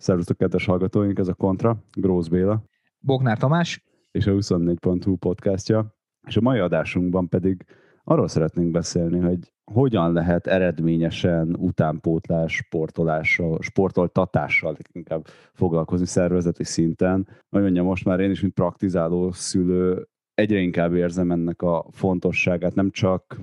[0.00, 2.64] Szervusztok, kedves hallgatóink, ez a Kontra, Grósz Béla.
[2.98, 3.84] Bognár Tamás.
[4.10, 5.94] És a 24.hu podcastja.
[6.26, 7.64] És a mai adásunkban pedig
[8.04, 17.28] arról szeretnénk beszélni, hogy hogyan lehet eredményesen utánpótlás, sportolással, sportoltatással inkább foglalkozni szervezeti szinten.
[17.48, 22.74] Hogy mondjam, most már én is, mint praktizáló szülő, egyre inkább érzem ennek a fontosságát,
[22.74, 23.40] nem csak,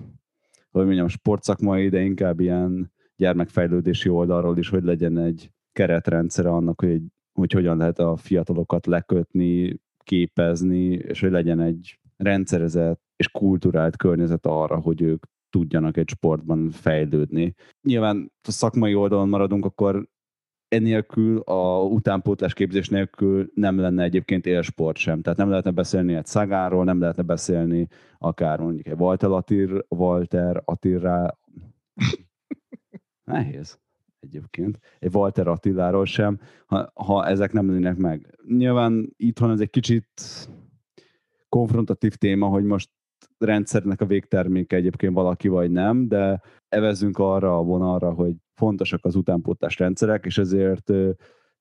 [0.72, 7.02] hogy mondjam, sportszakmai, de inkább ilyen gyermekfejlődési oldalról is, hogy legyen egy keretrendszere annak, hogy,
[7.34, 14.46] hogy hogyan lehet a fiatalokat lekötni, képezni, és hogy legyen egy rendszerezett és kulturált környezet
[14.46, 17.54] arra, hogy ők tudjanak egy sportban fejlődni.
[17.82, 20.08] Nyilván a szakmai oldalon maradunk, akkor
[20.68, 25.22] enélkül, a utánpótlás képzés nélkül nem lenne egyébként élsport sem.
[25.22, 30.62] Tehát nem lehetne beszélni egy szagáról, nem lehetne beszélni akár mondjuk egy Walter Attir, Walter
[30.66, 31.38] Attirá...
[33.32, 33.80] Nehéz
[34.20, 38.38] egyébként, egy Walter Attiláról sem, ha, ha ezek nem lennének meg.
[38.48, 40.08] Nyilván itthon ez egy kicsit
[41.50, 42.90] konfrontatív téma, hogy most
[43.38, 49.16] rendszernek a végterméke egyébként valaki vagy nem, de evezünk arra a vonalra, hogy fontosak az
[49.16, 50.92] utánpótlás rendszerek, és ezért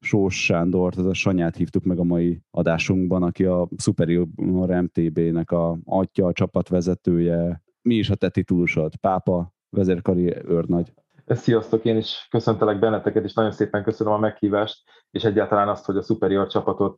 [0.00, 4.26] Sós Sándort, az a Sanyát hívtuk meg a mai adásunkban, aki a Superior
[4.68, 7.62] MTB-nek a atya, a csapatvezetője.
[7.82, 8.96] Mi is a te titulusod?
[8.96, 10.92] Pápa, vezérkari őrnagy.
[11.26, 15.96] Sziasztok, én is köszöntelek benneteket, és nagyon szépen köszönöm a meghívást, és egyáltalán azt, hogy
[15.96, 16.96] a Superior csapatot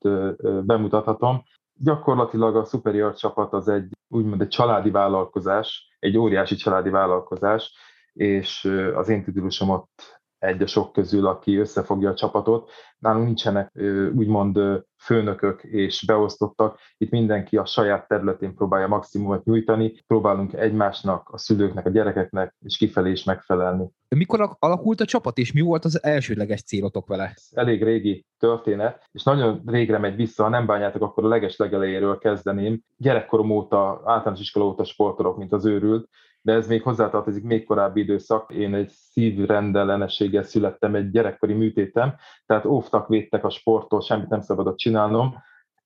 [0.66, 1.42] bemutathatom.
[1.74, 7.76] Gyakorlatilag a Superior csapat az egy úgymond egy családi vállalkozás, egy óriási családi vállalkozás,
[8.12, 12.70] és az én titulusom ott egy a sok közül, aki összefogja a csapatot.
[12.98, 13.72] Nálunk nincsenek
[14.14, 14.58] úgymond
[14.96, 21.86] főnökök és beosztottak, itt mindenki a saját területén próbálja maximumot nyújtani, próbálunk egymásnak, a szülőknek,
[21.86, 23.88] a gyerekeknek és kifelé is megfelelni.
[24.08, 27.32] Mikor alakult a csapat, és mi volt az elsődleges célotok vele?
[27.34, 31.56] Ez elég régi történet, és nagyon régre megy vissza, ha nem bánjátok, akkor a leges
[31.56, 32.80] legelejéről kezdeném.
[32.96, 36.08] Gyerekkorom óta, általános iskola óta sportolok, mint az őrült,
[36.48, 38.50] de ez még hozzátartozik még korábbi időszak.
[38.50, 42.14] Én egy szívrendellenességgel születtem, egy gyerekkori műtétem,
[42.46, 45.34] tehát óvtak, védtek a sporttól, semmit nem szabadott csinálnom.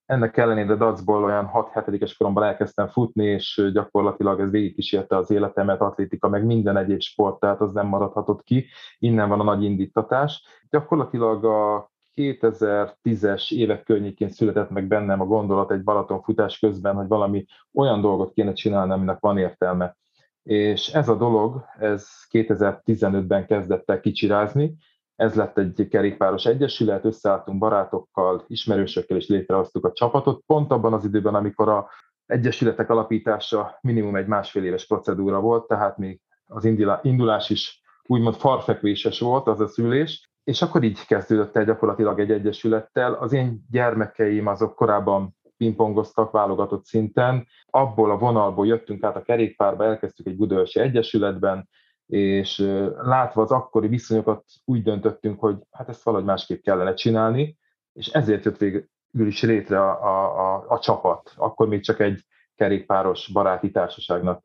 [0.05, 6.29] Ennek ellenére dacból olyan 6-7-es koromban elkezdtem futni, és gyakorlatilag ez végigkísérte az életemet, atlétika,
[6.29, 8.65] meg minden egyéb sport, tehát az nem maradhatott ki.
[8.97, 10.43] Innen van a nagy indítatás.
[10.69, 17.07] Gyakorlatilag a 2010-es évek környékén született meg bennem a gondolat egy Balaton futás közben, hogy
[17.07, 19.95] valami olyan dolgot kéne csinálni, aminek van értelme
[20.43, 24.75] és ez a dolog, ez 2015-ben kezdett el kicsirázni,
[25.15, 31.05] ez lett egy kerékpáros egyesület, összeálltunk barátokkal, ismerősökkel, és létrehoztuk a csapatot, pont abban az
[31.05, 31.89] időben, amikor a
[32.25, 36.65] egyesületek alapítása minimum egy másfél éves procedúra volt, tehát még az
[37.01, 42.31] indulás is úgymond farfekvéses volt az a szülés, és akkor így kezdődött el gyakorlatilag egy
[42.31, 43.13] egyesülettel.
[43.13, 47.47] Az én gyermekeim azok korábban pingpongoztak válogatott szinten.
[47.65, 51.69] Abból a vonalból jöttünk át a kerékpárba, elkezdtük egy Budaörsi Egyesületben,
[52.05, 52.57] és
[53.01, 57.57] látva az akkori viszonyokat úgy döntöttünk, hogy hát ezt valahogy másképp kellene csinálni,
[57.93, 61.33] és ezért jött végül is létre a, a, a, a csapat.
[61.35, 62.21] Akkor még csak egy
[62.55, 64.43] kerékpáros baráti társaságnak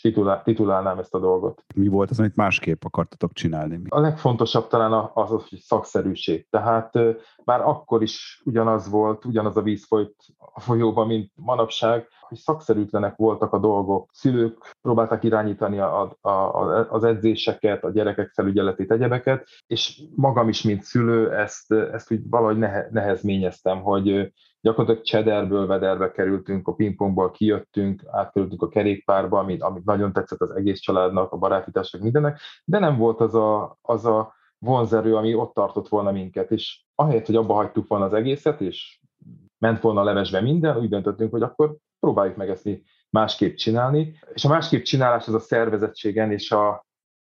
[0.00, 1.64] titulál, titulálnám ezt a dolgot.
[1.74, 3.80] Mi volt az, amit másképp akartatok csinálni?
[3.88, 6.46] A legfontosabb talán az, az hogy szakszerűség.
[6.50, 6.92] Tehát
[7.44, 10.14] már akkor is ugyanaz volt, ugyanaz a víz folyt
[10.54, 14.10] a folyóban, mint manapság, hogy szakszerűtlenek voltak a dolgok.
[14.12, 20.62] Szülők próbáltak irányítani a, a, a, az edzéseket, a gyerekek felügyeletét, egyebeket, és magam is,
[20.62, 27.30] mint szülő, ezt, ezt úgy valahogy nehe, nehezményeztem, hogy gyakorlatilag csederből vederbe kerültünk, a pingpongból
[27.30, 32.78] kijöttünk, átkerültünk a kerékpárba, amit, amit nagyon tetszett az egész családnak, a barátításnak, mindennek, de
[32.78, 37.36] nem volt az a, az a vonzerő, ami ott tartott volna minket, és ahelyett, hogy
[37.36, 39.00] abba hagytuk volna az egészet, és
[39.58, 42.68] ment volna a levesbe minden, úgy döntöttünk, hogy akkor próbáljuk meg ezt
[43.10, 44.18] másképp csinálni.
[44.32, 46.86] És a másképp csinálás az a szervezettségen, és a,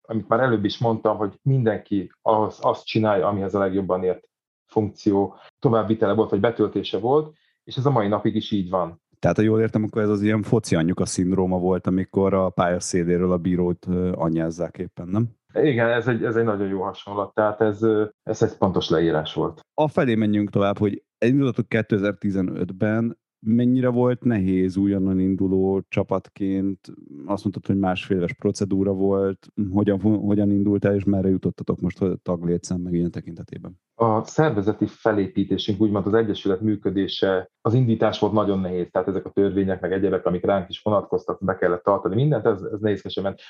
[0.03, 4.29] amit már előbb is mondtam, hogy mindenki az, azt csinálja, amihez a legjobban ért
[4.67, 9.01] funkció továbbvitele volt, vagy betöltése volt, és ez a mai napig is így van.
[9.19, 13.33] Tehát, ha jól értem, akkor ez az ilyen foci anyuka szindróma volt, amikor a pályaszéléről
[13.33, 15.29] a bírót anyázzák éppen, nem?
[15.55, 17.83] Igen, ez egy, ez egy nagyon jó hasonlat, tehát ez,
[18.23, 19.61] ez egy pontos leírás volt.
[19.75, 26.79] A felé menjünk tovább, hogy elindultatok 2015-ben, mennyire volt nehéz újonnan induló csapatként?
[27.27, 29.47] Azt mondtad, hogy másfél procedúra volt.
[29.73, 33.81] Hogyan, hogyan indultál, és merre jutottatok most a taglétszám meg ilyen tekintetében?
[33.95, 39.31] A szervezeti felépítésünk, úgymond az Egyesület működése, az indítás volt nagyon nehéz, tehát ezek a
[39.31, 43.41] törvények, meg egyebek, amik ránk is vonatkoztak, be kellett tartani mindent, ez, ez nehézkesen ment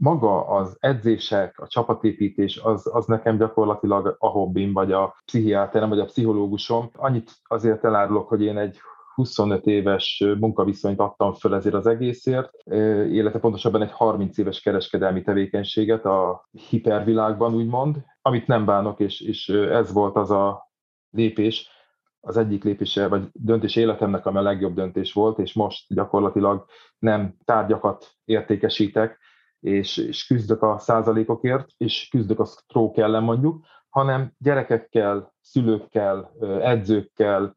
[0.00, 6.00] maga az edzések, a csapatépítés, az, az nekem gyakorlatilag a hobbim, vagy a pszichiáterem, vagy
[6.00, 6.90] a pszichológusom.
[6.96, 8.78] Annyit azért elárulok, hogy én egy
[9.18, 12.50] 25 éves munkaviszonyt adtam föl ezért az egészért,
[13.10, 19.48] illetve pontosabban egy 30 éves kereskedelmi tevékenységet a hipervilágban, úgymond, amit nem bánok, és, és
[19.48, 20.70] ez volt az a
[21.10, 21.68] lépés,
[22.20, 26.64] az egyik lépése, vagy döntés életemnek, ami a legjobb döntés volt, és most gyakorlatilag
[26.98, 29.18] nem tárgyakat értékesítek,
[29.60, 37.56] és, és küzdök a százalékokért, és küzdök a stroke ellen mondjuk, hanem gyerekekkel, szülőkkel, edzőkkel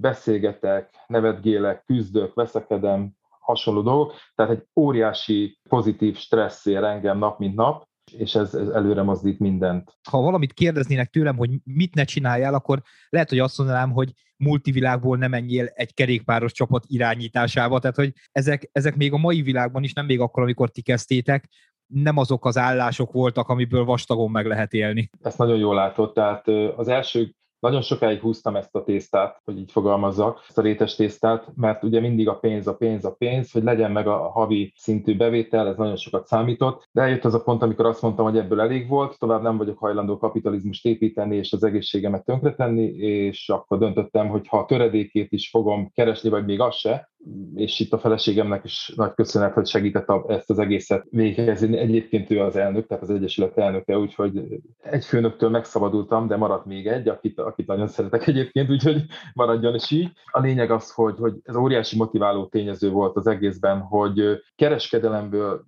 [0.00, 4.14] beszélgetek, nevetgélek, küzdök, veszekedem, hasonló dolgok.
[4.34, 9.38] Tehát egy óriási pozitív stressz ér engem nap mint nap, és ez, ez előre mozdít
[9.38, 9.98] mindent.
[10.10, 15.16] Ha valamit kérdeznének tőlem, hogy mit ne csináljál, akkor lehet, hogy azt mondanám, hogy multivilágból
[15.16, 19.92] nem menjél egy kerékpáros csapat irányításába, tehát hogy ezek, ezek még a mai világban is,
[19.92, 21.48] nem még akkor, amikor ti kezdtétek,
[21.86, 25.10] nem azok az állások voltak, amiből vastagon meg lehet élni.
[25.22, 29.70] Ezt nagyon jól látod, tehát az első nagyon sokáig húztam ezt a tésztát, hogy így
[29.70, 33.62] fogalmazzak, ezt a rétes tésztát, mert ugye mindig a pénz, a pénz, a pénz, hogy
[33.62, 36.88] legyen meg a havi szintű bevétel, ez nagyon sokat számított.
[36.92, 39.78] De eljött az a pont, amikor azt mondtam, hogy ebből elég volt, tovább nem vagyok
[39.78, 45.50] hajlandó kapitalizmust építeni és az egészségemet tönkretenni, és akkor döntöttem, hogy ha a töredékét is
[45.50, 47.10] fogom keresni, vagy még az se,
[47.54, 51.76] és itt a feleségemnek is nagy köszönet, hogy segített ezt az egészet végezni.
[51.76, 56.86] Egyébként ő az elnök, tehát az Egyesület elnöke, úgyhogy egy főnöktől megszabadultam, de maradt még
[56.86, 60.12] egy, akit, akit nagyon szeretek egyébként, úgyhogy maradjon is így.
[60.30, 64.22] A lényeg az, hogy, hogy ez óriási motiváló tényező volt az egészben, hogy
[64.56, 65.64] kereskedelemből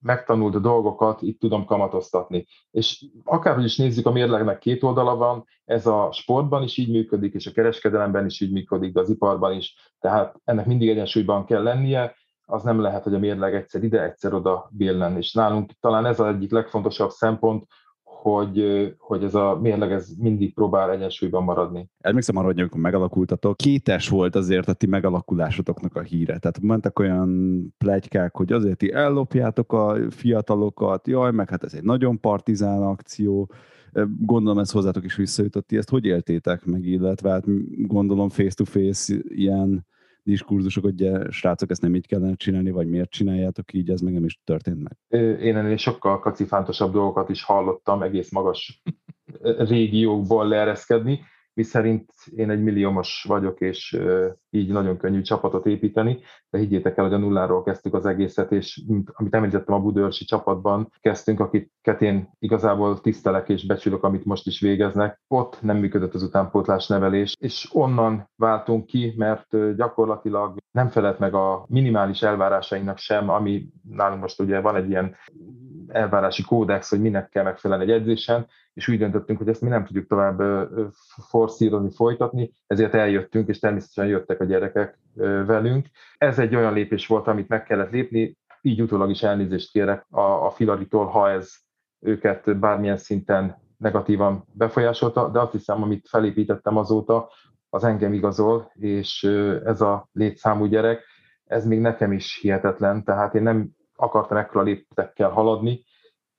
[0.00, 2.46] megtanult dolgokat itt tudom kamatoztatni.
[2.70, 7.34] És akárhogy is nézzük, a mérlegnek két oldala van, ez a sportban is így működik,
[7.34, 9.94] és a kereskedelemben is így működik, de az iparban is.
[10.00, 12.14] Tehát ennek mindig egyensúlyban kell lennie,
[12.48, 15.16] az nem lehet, hogy a mérleg egyszer ide, egyszer oda billen.
[15.16, 17.66] És nálunk talán ez az egyik legfontosabb szempont,
[18.02, 21.90] hogy, hogy ez a mérleg ez mindig próbál egyensúlyban maradni.
[22.00, 26.38] Emlékszem arra, hogy amikor megalakultatok, kétes volt azért a ti megalakulásotoknak a híre.
[26.38, 31.82] Tehát mentek olyan plegykák, hogy azért ti ellopjátok a fiatalokat, jaj, meg hát ez egy
[31.82, 33.50] nagyon partizán akció,
[34.18, 37.44] Gondolom ez hozzátok is visszajutott, ti ezt hogy éltétek meg, illetve hát
[37.86, 39.86] gondolom face-to-face ilyen
[40.22, 44.24] diskurzusok, hogy srácok, ezt nem így kellene csinálni, vagy miért csináljátok így, ez meg nem
[44.24, 45.20] is történt meg.
[45.40, 48.82] Én ennél sokkal kacifántosabb dolgokat is hallottam, egész magas
[49.42, 51.20] régiókból leereszkedni
[51.56, 53.98] miszerint én egy milliómos vagyok, és
[54.56, 56.18] így nagyon könnyű csapatot építeni,
[56.50, 58.82] de higgyétek el, hogy a nulláról kezdtük az egészet, és
[59.12, 64.60] amit említettem, a Budörsi csapatban kezdtünk, akiket én igazából tisztelek és becsülök, amit most is
[64.60, 65.20] végeznek.
[65.28, 71.34] Ott nem működött az utánpótlás nevelés, és onnan váltunk ki, mert gyakorlatilag nem felelt meg
[71.34, 75.16] a minimális elvárásainak sem, ami nálunk most ugye van egy ilyen
[75.88, 79.84] elvárási kódex, hogy minek kell megfelelni egy edzésen, és úgy döntöttünk, hogy ezt mi nem
[79.84, 80.68] tudjuk tovább
[81.28, 84.98] forszírozni, folytatni, ezért eljöttünk, és természetesen jöttek a gyerekek
[85.46, 85.86] velünk.
[86.18, 90.20] Ez egy olyan lépés volt, amit meg kellett lépni, így utólag is elnézést kérek a,
[90.20, 91.52] a Filaritól, ha ez
[92.00, 97.30] őket bármilyen szinten negatívan befolyásolta, de azt hiszem, amit felépítettem azóta,
[97.70, 99.22] az engem igazol, és
[99.64, 101.02] ez a létszámú gyerek,
[101.44, 105.84] ez még nekem is hihetetlen, tehát én nem akartam ekkora léptekkel haladni,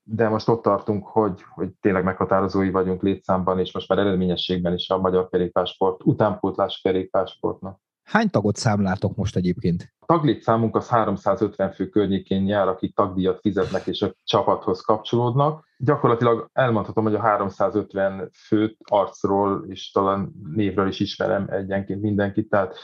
[0.02, 4.90] de most ott tartunk, hogy, hogy tényleg meghatározói vagyunk létszámban, és most már eredményességben is
[4.90, 7.80] a magyar kerékpásport, utánpótlás kerékpásportnak.
[8.08, 9.94] Hány tagot számlátok most egyébként?
[9.98, 15.66] A taglétszámunk az 350 fő környékén jár, akik tagdíjat fizetnek és a csapathoz kapcsolódnak.
[15.78, 22.76] Gyakorlatilag elmondhatom, hogy a 350 főt arcról és talán névről is ismerem egyenként mindenkit, tehát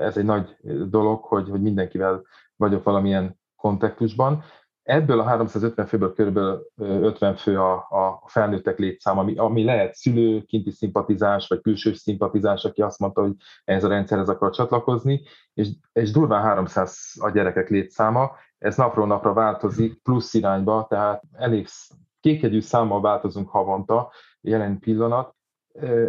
[0.00, 0.56] ez egy nagy
[0.88, 2.22] dolog, hogy, hogy mindenkivel
[2.56, 4.42] vagyok valamilyen kontextusban.
[4.84, 6.38] Ebből a 350 főből kb.
[6.76, 12.64] 50 fő a, a felnőttek létszám, ami, ami lehet szülő, kinti szimpatizáns, vagy külső szimpatizáns,
[12.64, 15.22] aki azt mondta, hogy ez a rendszerhez akar csatlakozni,
[15.54, 21.66] és, és durván 300 a gyerekek létszáma, ez napról napra változik, plusz irányba, tehát elég
[22.20, 25.34] kékegyű számmal változunk havonta, jelen pillanat.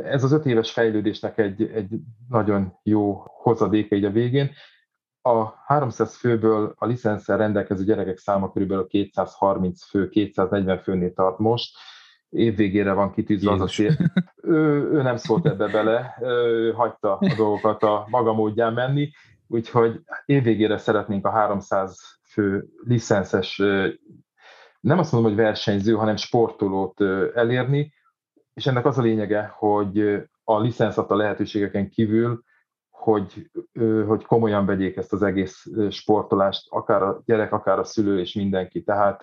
[0.03, 4.51] Ez az öt éves fejlődésnek egy, egy nagyon jó hozadéka így a végén
[5.25, 8.87] a 300 főből a licenszer rendelkező gyerekek száma kb.
[8.87, 11.77] 230 fő, 240 főnél tart most,
[12.29, 13.95] évvégére van kitűzve az a cél.
[14.43, 19.11] Ő, ő nem szólt ebbe bele, ő hagyta a dolgokat a maga módján menni,
[19.47, 23.57] úgyhogy évvégére szeretnénk a 300 fő licenszes,
[24.79, 27.01] nem azt mondom, hogy versenyző, hanem sportolót
[27.35, 27.93] elérni,
[28.53, 29.99] és ennek az a lényege, hogy
[30.43, 32.43] a licenszata lehetőségeken kívül,
[32.95, 33.51] hogy,
[34.07, 38.83] hogy komolyan vegyék ezt az egész sportolást, akár a gyerek, akár a szülő és mindenki.
[38.83, 39.21] Tehát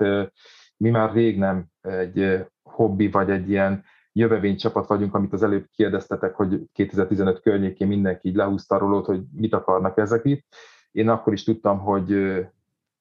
[0.77, 5.67] mi már rég nem egy hobbi vagy egy ilyen jövevény csapat vagyunk, amit az előbb
[5.71, 10.47] kérdeztetek, hogy 2015 környékén mindenki így lehúzta rólót, hogy mit akarnak ezek itt.
[10.91, 12.09] Én akkor is tudtam, hogy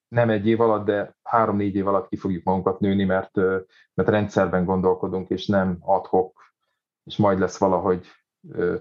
[0.08, 3.36] nem egy év alatt, de három-négy év alatt ki fogjuk magunkat nőni, mert,
[3.94, 6.54] mert rendszerben gondolkodunk, és nem adhok,
[7.04, 8.08] és majd lesz valahogy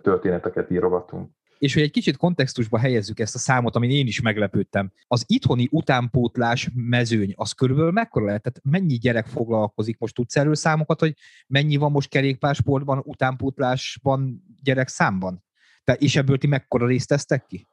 [0.02, 4.92] történeteket írogatunk és hogy egy kicsit kontextusba helyezzük ezt a számot, amin én is meglepődtem.
[5.06, 8.42] Az itthoni utánpótlás mezőny, az körülbelül mekkora lehet?
[8.42, 9.98] Tehát mennyi gyerek foglalkozik?
[9.98, 11.14] Most tudsz erről számokat, hogy
[11.46, 15.44] mennyi van most kerékpársportban, utánpótlásban gyerek számban?
[15.84, 17.68] Te, és ebből ti mekkora részt tesztek ki?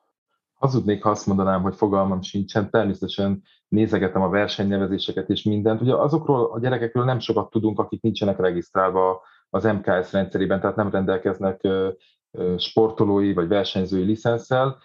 [0.54, 2.70] Hazudnék, ha azt mondanám, hogy fogalmam sincsen.
[2.70, 5.82] Természetesen nézegetem a versenynevezéseket és mindent.
[5.82, 10.90] Ugye azokról a gyerekekről nem sokat tudunk, akik nincsenek regisztrálva az MKS rendszerében, tehát nem
[10.90, 11.62] rendelkeznek
[12.58, 14.78] sportolói vagy versenyzői licenszel.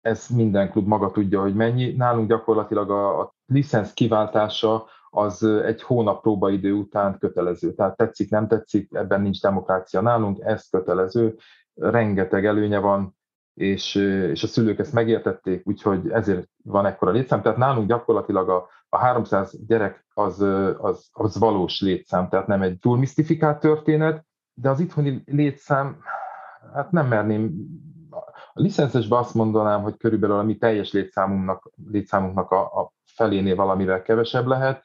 [0.00, 1.92] Ez minden klub maga tudja, hogy mennyi.
[1.92, 7.72] Nálunk gyakorlatilag a, a licensz kiváltása az egy hónap próbaidő után kötelező.
[7.72, 11.36] Tehát tetszik, nem tetszik, ebben nincs demokrácia nálunk, ez kötelező.
[11.74, 13.16] Rengeteg előnye van,
[13.54, 13.94] és,
[14.30, 17.42] és a szülők ezt megértették, úgyhogy ezért van ekkora létszám.
[17.42, 20.40] Tehát nálunk gyakorlatilag a, a 300 gyerek az,
[20.78, 25.98] az, az valós létszám, tehát nem egy túl misztifikált történet, de az itthoni létszám,
[26.74, 27.54] hát nem merném,
[28.54, 34.02] a licenszesben azt mondanám, hogy körülbelül a mi teljes létszámunknak, létszámunknak a, a felénél valamivel
[34.02, 34.82] kevesebb lehet,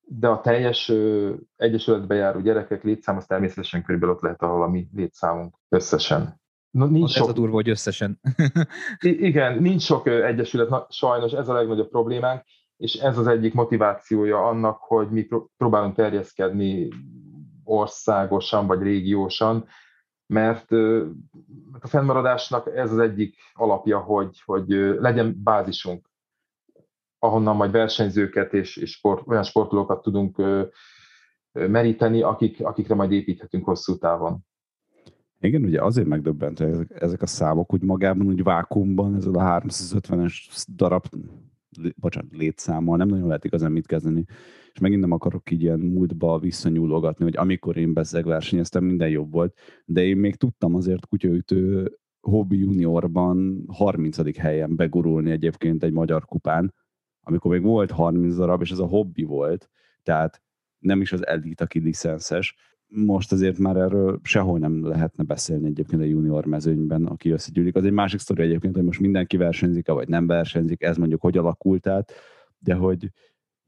[0.00, 4.68] de a teljes ö, egyesületbe járó gyerekek létszám az természetesen körülbelül ott lehet, ahol a
[4.68, 6.40] mi létszámunk összesen.
[6.70, 7.22] No, nincs sok...
[7.22, 8.20] Ez a durva, hogy összesen.
[9.00, 12.42] I- igen, nincs sok egyesület, na, sajnos ez a legnagyobb problémánk,
[12.76, 16.88] és ez az egyik motivációja annak, hogy mi próbálunk terjeszkedni
[17.64, 19.64] országosan vagy régiósan,
[20.28, 20.72] mert
[21.80, 24.68] a fennmaradásnak ez az egyik alapja, hogy, hogy
[25.00, 26.10] legyen bázisunk,
[27.18, 30.42] ahonnan majd versenyzőket és, és sport, olyan sportolókat tudunk
[31.52, 34.46] meríteni, akik, akikre majd építhetünk hosszú távon.
[35.40, 40.64] Igen, ugye azért megdöbbentő ezek, ezek a számok, úgy magában, úgy vákumban, ez a 350-es
[40.74, 41.04] darab,
[41.96, 44.24] bocsánat, létszámmal nem nagyon lehet igazán mit kezdeni
[44.78, 49.32] és megint nem akarok így ilyen múltba visszanyúlogatni, hogy amikor én bezeg versenyeztem, minden jobb
[49.32, 54.38] volt, de én még tudtam azért kutyaütő hobby juniorban 30.
[54.38, 56.74] helyen begurulni egyébként egy magyar kupán,
[57.20, 59.70] amikor még volt 30 darab, és ez a hobbi volt,
[60.02, 60.42] tehát
[60.78, 62.56] nem is az elit, aki licenszes.
[62.86, 67.76] Most azért már erről sehol nem lehetne beszélni egyébként a junior mezőnyben, aki összegyűlik.
[67.76, 71.38] Az egy másik sztori egyébként, hogy most mindenki versenyzik vagy nem versenyzik, ez mondjuk hogy
[71.38, 72.12] alakult át,
[72.58, 73.10] de hogy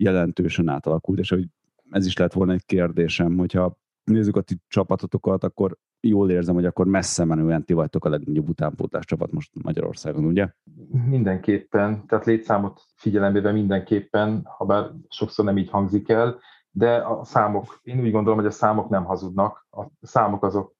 [0.01, 1.47] jelentősen átalakult, és hogy
[1.91, 6.65] ez is lett volna egy kérdésem, hogyha nézzük a ti csapatotokat, akkor jól érzem, hogy
[6.65, 10.49] akkor messze menően ti vagytok a legnagyobb utánpótlás csapat most Magyarországon, ugye?
[11.09, 16.39] Mindenképpen, tehát létszámot figyelembe mindenképpen, ha bár sokszor nem így hangzik el,
[16.71, 20.75] de a számok, én úgy gondolom, hogy a számok nem hazudnak, a számok azok,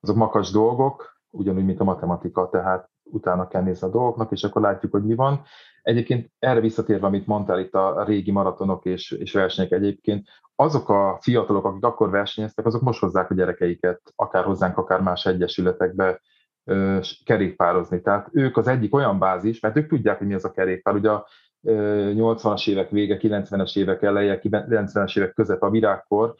[0.00, 4.62] azok makas dolgok, ugyanúgy, mint a matematika, tehát utána kell nézni a dolgoknak, és akkor
[4.62, 5.42] látjuk, hogy mi van.
[5.82, 11.18] Egyébként erre visszatérve, amit mondtál itt a régi maratonok és, és versenyek egyébként, azok a
[11.20, 16.20] fiatalok, akik akkor versenyeztek, azok most hozzák a gyerekeiket, akár hozzánk, akár más egyesületekbe
[16.64, 18.00] ö, kerékpározni.
[18.00, 20.94] Tehát ők az egyik olyan bázis, mert ők tudják, hogy mi az a kerékpár.
[20.94, 21.26] Ugye a
[21.66, 26.34] 80-as évek vége, 90-es évek eleje, 90-es évek között a virágkor,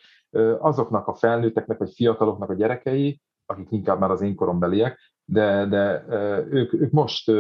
[0.59, 6.05] azoknak a felnőtteknek, vagy fiataloknak a gyerekei, akik inkább már az én korombeliek, de, de
[6.51, 7.33] ők, ők most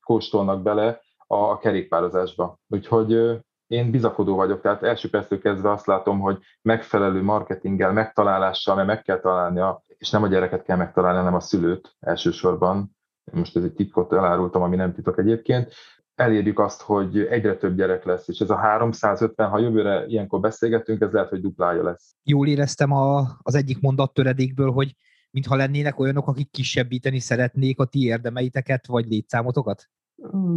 [0.00, 2.58] kóstolnak bele a kerékpározásba.
[2.68, 8.86] Úgyhogy én bizakodó vagyok, tehát első perctől kezdve azt látom, hogy megfelelő marketinggel, megtalálással, mert
[8.86, 12.96] meg kell találnia, és nem a gyereket kell megtalálni, hanem a szülőt elsősorban.
[13.32, 15.72] Most ez egy titkot elárultam, ami nem titok egyébként.
[16.14, 21.00] Elérjük azt, hogy egyre több gyerek lesz, és ez a 350, ha jövőre ilyenkor beszélgetünk,
[21.00, 22.14] ez lehet, hogy duplája lesz.
[22.22, 24.94] Jól éreztem a, az egyik mondattöredékből, hogy
[25.32, 29.88] mintha lennének olyanok, akik kisebbíteni szeretnék a ti érdemeiteket, vagy létszámotokat?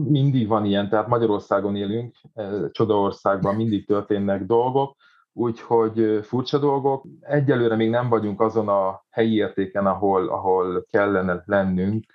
[0.08, 2.16] Mindig van ilyen, tehát Magyarországon élünk,
[2.72, 4.96] csodaországban mindig történnek dolgok,
[5.34, 7.06] úgyhogy furcsa dolgok.
[7.20, 12.06] Egyelőre még nem vagyunk azon a helyi értéken, ahol, ahol kellene lennünk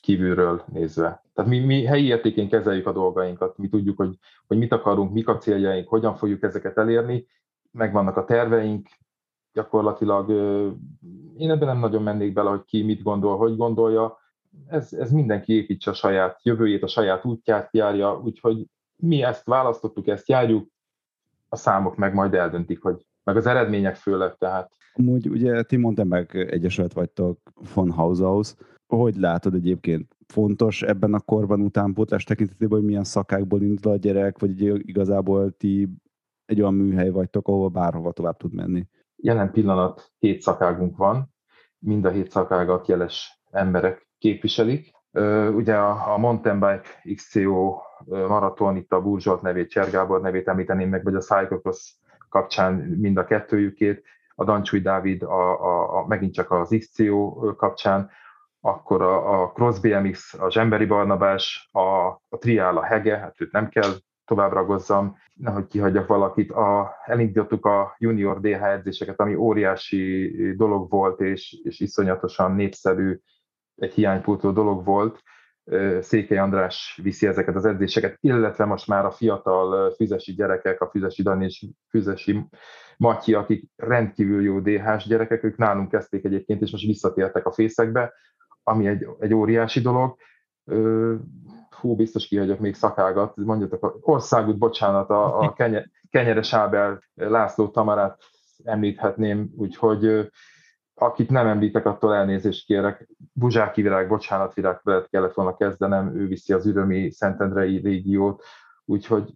[0.00, 1.22] kívülről nézve.
[1.34, 5.28] Tehát mi, mi helyi értékén kezeljük a dolgainkat, mi tudjuk, hogy, hogy mit akarunk, mik
[5.28, 7.26] a céljaink, hogyan fogjuk ezeket elérni,
[7.70, 8.88] megvannak a terveink,
[9.52, 10.30] gyakorlatilag
[11.36, 14.18] én ebben nem nagyon mennék bele, hogy ki mit gondol, hogy gondolja.
[14.66, 20.06] Ez, ez mindenki építse a saját jövőjét, a saját útját járja, úgyhogy mi ezt választottuk,
[20.06, 20.68] ezt járjuk,
[21.48, 24.72] a számok meg majd eldöntik, hogy meg az eredmények főleg, tehát.
[24.94, 27.38] Amúgy ugye ti mondtam meg egyesület vagytok
[27.74, 28.54] von Haushaus.
[28.86, 34.38] Hogy látod egyébként fontos ebben a korban utánpótlás tekintetében, hogy milyen szakákból indul a gyerek,
[34.38, 35.88] vagy igazából ti
[36.44, 38.86] egy olyan műhely vagytok, ahol bárhova tovább tud menni?
[39.20, 41.34] Jelen pillanat hét szakágunk van,
[41.78, 44.92] mind a hét szakágat jeles emberek képviselik.
[45.52, 51.04] Ugye a, a Mountain Bike XCO maraton, itt a Burzsolt nevét, Csergábor nevét említeném meg,
[51.04, 51.94] vagy a Cyclocross
[52.28, 58.10] kapcsán mind a kettőjükét, a Dancsúj Dávid a, a, a, megint csak az XCO kapcsán,
[58.60, 61.80] akkor a, a Cross BMX, a Zsemberi Barnabás, a,
[62.28, 63.90] a Triál, a Hege, hát őt nem kell
[64.28, 66.50] tovább ragozzam, nehogy kihagyjak valakit.
[66.52, 73.20] A, elindítottuk a junior DH edzéseket, ami óriási dolog volt, és, és iszonyatosan népszerű,
[73.74, 75.22] egy hiánypótló dolog volt.
[76.00, 81.22] Székely András viszi ezeket az edzéseket, illetve most már a fiatal füzesi gyerekek, a füzesi
[81.22, 82.48] Dani és füzesi
[82.96, 88.12] Matyi, akik rendkívül jó DH-s gyerekek, ők nálunk kezdték egyébként, és most visszatértek a fészekbe,
[88.62, 90.16] ami egy, egy óriási dolog
[91.80, 98.18] hú, biztos kihagyok még szakágat, mondjatok, országút, bocsánat, a, a kenye, Kenyeres Ábel László Tamarát
[98.64, 100.30] említhetném, úgyhogy
[100.94, 103.08] akit nem említek, attól elnézést kérek.
[103.32, 104.80] Buzsáki virág, bocsánat, virág
[105.10, 108.42] kellett volna kezdenem, ő viszi az ürömi Szentendrei régiót,
[108.84, 109.34] úgyhogy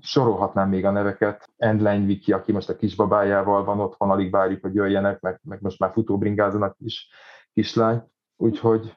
[0.00, 1.48] sorolhatnám még a neveket.
[1.56, 5.78] Endlein Viki, aki most a kisbabájával van otthon, alig várjuk, hogy jöjjenek, meg, meg most
[5.78, 7.08] már futóbringázanak is
[7.52, 8.02] kislány.
[8.36, 8.96] Úgyhogy,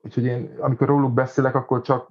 [0.00, 2.10] úgyhogy én, amikor róluk beszélek, akkor csak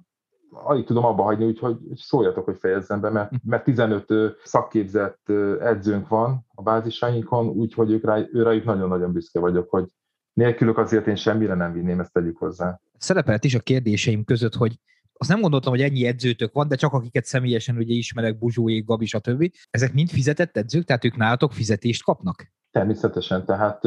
[0.52, 4.06] alig tudom abba hagyni, úgyhogy szóljatok, hogy fejezzem be, mert, mert 15
[4.44, 5.28] szakképzett
[5.60, 9.84] edzőnk van a bázisainkon, úgyhogy ők rá, ő rájuk nagyon-nagyon büszke vagyok, hogy
[10.32, 12.80] nélkülük azért én semmire nem vinném, ezt tegyük hozzá.
[12.98, 14.78] Szerepelt is a kérdéseim között, hogy
[15.12, 19.06] azt nem gondoltam, hogy ennyi edzőtök van, de csak akiket személyesen ugye ismerek, Buzsóék, Gabi,
[19.06, 19.50] stb.
[19.70, 22.52] Ezek mind fizetett edzők, tehát ők nálatok fizetést kapnak?
[22.70, 23.84] Természetesen, tehát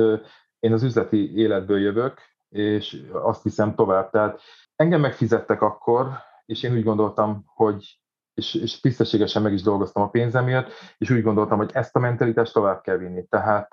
[0.60, 4.10] én az üzleti életből jövök, és azt hiszem tovább.
[4.10, 4.42] Tehát
[4.76, 6.08] engem megfizettek akkor,
[6.52, 8.00] és én úgy gondoltam, hogy
[8.34, 12.54] és, és tisztességesen meg is dolgoztam a pénzemért, és úgy gondoltam, hogy ezt a mentalitást
[12.54, 13.26] tovább kell vinni.
[13.26, 13.70] Tehát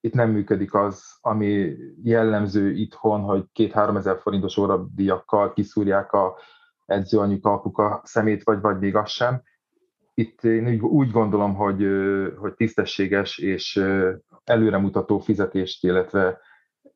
[0.00, 6.38] itt nem működik az, ami jellemző itthon, hogy két-három ezer forintos óradíjakkal kiszúrják a
[6.86, 9.42] edzőanyuka, apuka szemét, vagy, vagy még az sem.
[10.14, 11.86] Itt én úgy gondolom, hogy,
[12.36, 13.84] hogy tisztességes és
[14.44, 16.40] előremutató fizetést, illetve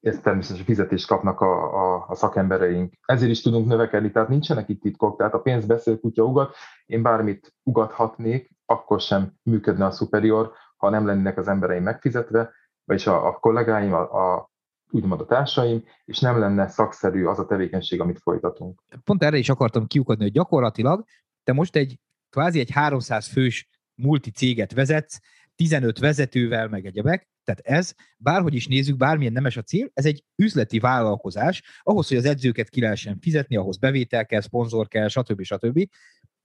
[0.00, 2.92] ezt természetesen fizetést kapnak a, a, a szakembereink.
[3.06, 6.54] Ezért is tudunk növekedni, tehát nincsenek itt titkok, tehát a pénz beszél, kutya ugat,
[6.86, 12.52] én bármit ugathatnék, akkor sem működne a superior, ha nem lennének az embereim megfizetve,
[12.84, 14.50] vagyis a, a kollégáim, a, a
[14.90, 18.82] úgymond a társaim, és nem lenne szakszerű az a tevékenység, amit folytatunk.
[19.04, 21.04] Pont erre is akartam kiukadni, hogy gyakorlatilag
[21.44, 21.98] te most egy
[22.30, 25.20] kvázi egy 300 fős multi céget vezetsz,
[25.56, 30.24] 15 vezetővel, meg egyebek, tehát ez, bárhogy is nézzük, bármilyen nemes a cél, ez egy
[30.36, 35.42] üzleti vállalkozás, ahhoz, hogy az edzőket ki lehessen fizetni, ahhoz bevétel kell, szponzor kell, stb.
[35.42, 35.88] stb.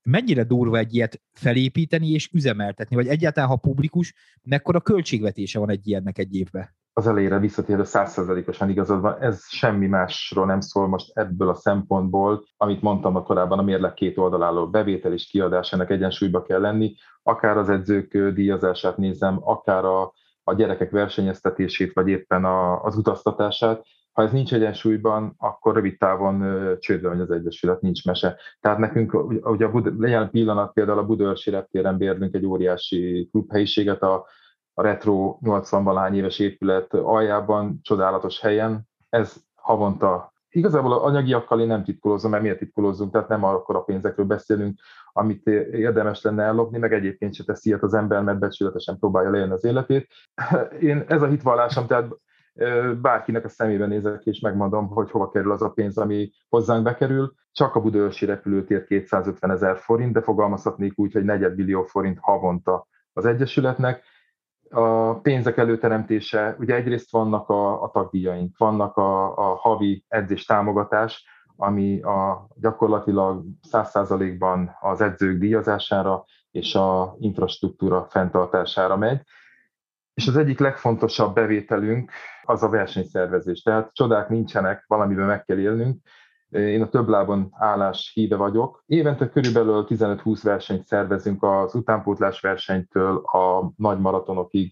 [0.03, 4.13] Mennyire durva egy ilyet felépíteni és üzemeltetni, vagy egyáltalán, ha publikus,
[4.43, 6.75] mekkora költségvetése van egy ilyennek egy évben?
[6.93, 12.45] Az elejére visszatérő százszerzalékosan igazad van, ez semmi másról nem szól most ebből a szempontból,
[12.57, 16.95] amit mondtam a korábban, a mérleg két oldaláról bevétel és kiadás, ennek egyensúlyba kell lenni,
[17.23, 20.13] akár az edzők díjazását nézem, akár a
[20.47, 23.85] a gyerekek versenyeztetését, vagy éppen a, az utaztatását.
[24.11, 26.43] Ha ez nincs egyensúlyban, akkor rövid távon
[26.79, 28.37] csődbe megy az Egyesület, nincs mese.
[28.59, 29.13] Tehát nekünk,
[29.49, 34.25] ugye a Bud- legyen pillanat például a Budörsi reptéren bérlünk egy óriási klubhelyiséget, a,
[34.73, 38.87] a Retro 80-valahány éves épület aljában, csodálatos helyen.
[39.09, 43.83] Ez havonta Igazából a anyagiakkal én nem titkolózom, mert miért titkolózzunk, tehát nem akkor a
[43.83, 44.79] pénzekről beszélünk,
[45.11, 49.53] amit érdemes lenne ellopni, meg egyébként se teszi ilyet az ember, mert becsületesen próbálja lejönni
[49.53, 50.07] az életét.
[50.79, 52.07] Én ez a hitvallásom, tehát
[53.01, 57.33] bárkinek a szemébe nézek, és megmondom, hogy hova kerül az a pénz, ami hozzánk bekerül.
[57.51, 63.25] Csak a Budaörsi repülőtér 250 ezer forint, de fogalmazhatnék úgy, hogy negyedbillió forint havonta az
[63.25, 64.03] Egyesületnek
[64.75, 71.25] a pénzek előteremtése, ugye egyrészt vannak a, a tagdíjaink, vannak a, a havi edzés támogatás,
[71.57, 79.21] ami a gyakorlatilag 100%-ban az edzők díjazására és a infrastruktúra fenntartására megy.
[80.13, 82.11] És az egyik legfontosabb bevételünk
[82.43, 83.61] az a versenyszervezés.
[83.61, 86.01] Tehát csodák nincsenek, valamiben meg kell élnünk,
[86.55, 88.83] én a több lábon állás híve vagyok.
[88.85, 94.71] Évente körülbelül 15-20 versenyt szervezünk az utánpótlás versenytől a nagy maratonokig,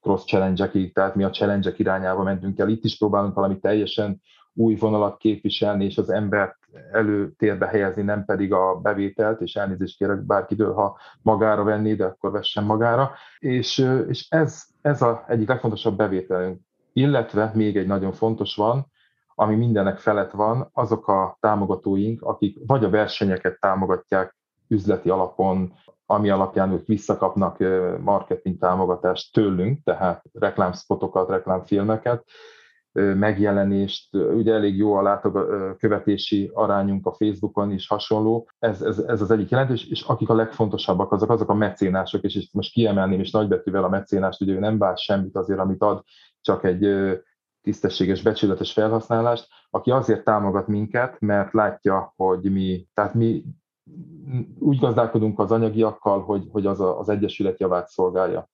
[0.00, 2.68] cross challenge tehát mi a challenge irányába mentünk el.
[2.68, 4.20] Itt is próbálunk valami teljesen
[4.54, 6.56] új vonalat képviselni, és az embert
[6.92, 12.30] előtérbe helyezni, nem pedig a bevételt, és elnézést kérek bárkitől, ha magára venni, de akkor
[12.30, 13.12] vessen magára.
[13.38, 16.60] És, és ez, ez a egyik legfontosabb bevételünk.
[16.92, 18.92] Illetve még egy nagyon fontos van,
[19.34, 24.36] ami mindenek felett van, azok a támogatóink, akik vagy a versenyeket támogatják
[24.68, 25.72] üzleti alapon,
[26.06, 27.58] ami alapján ők visszakapnak
[28.00, 32.24] marketing támogatást tőlünk, tehát reklámspotokat, reklámfilmeket,
[32.94, 39.30] megjelenést, ugye elég jó a látogatási arányunk a Facebookon is hasonló, ez, ez, ez az
[39.30, 43.84] egyik jelentős, és akik a legfontosabbak, azok, azok a mecénások, és most kiemelném, és nagybetűvel
[43.84, 46.02] a mecénást, ugye ő nem vár semmit azért, amit ad,
[46.40, 46.84] csak egy
[47.64, 53.44] tisztességes, becsületes felhasználást, aki azért támogat minket, mert látja, hogy mi, tehát mi
[54.58, 58.48] úgy gazdálkodunk az anyagiakkal, hogy, hogy az a, az Egyesület javát szolgálja.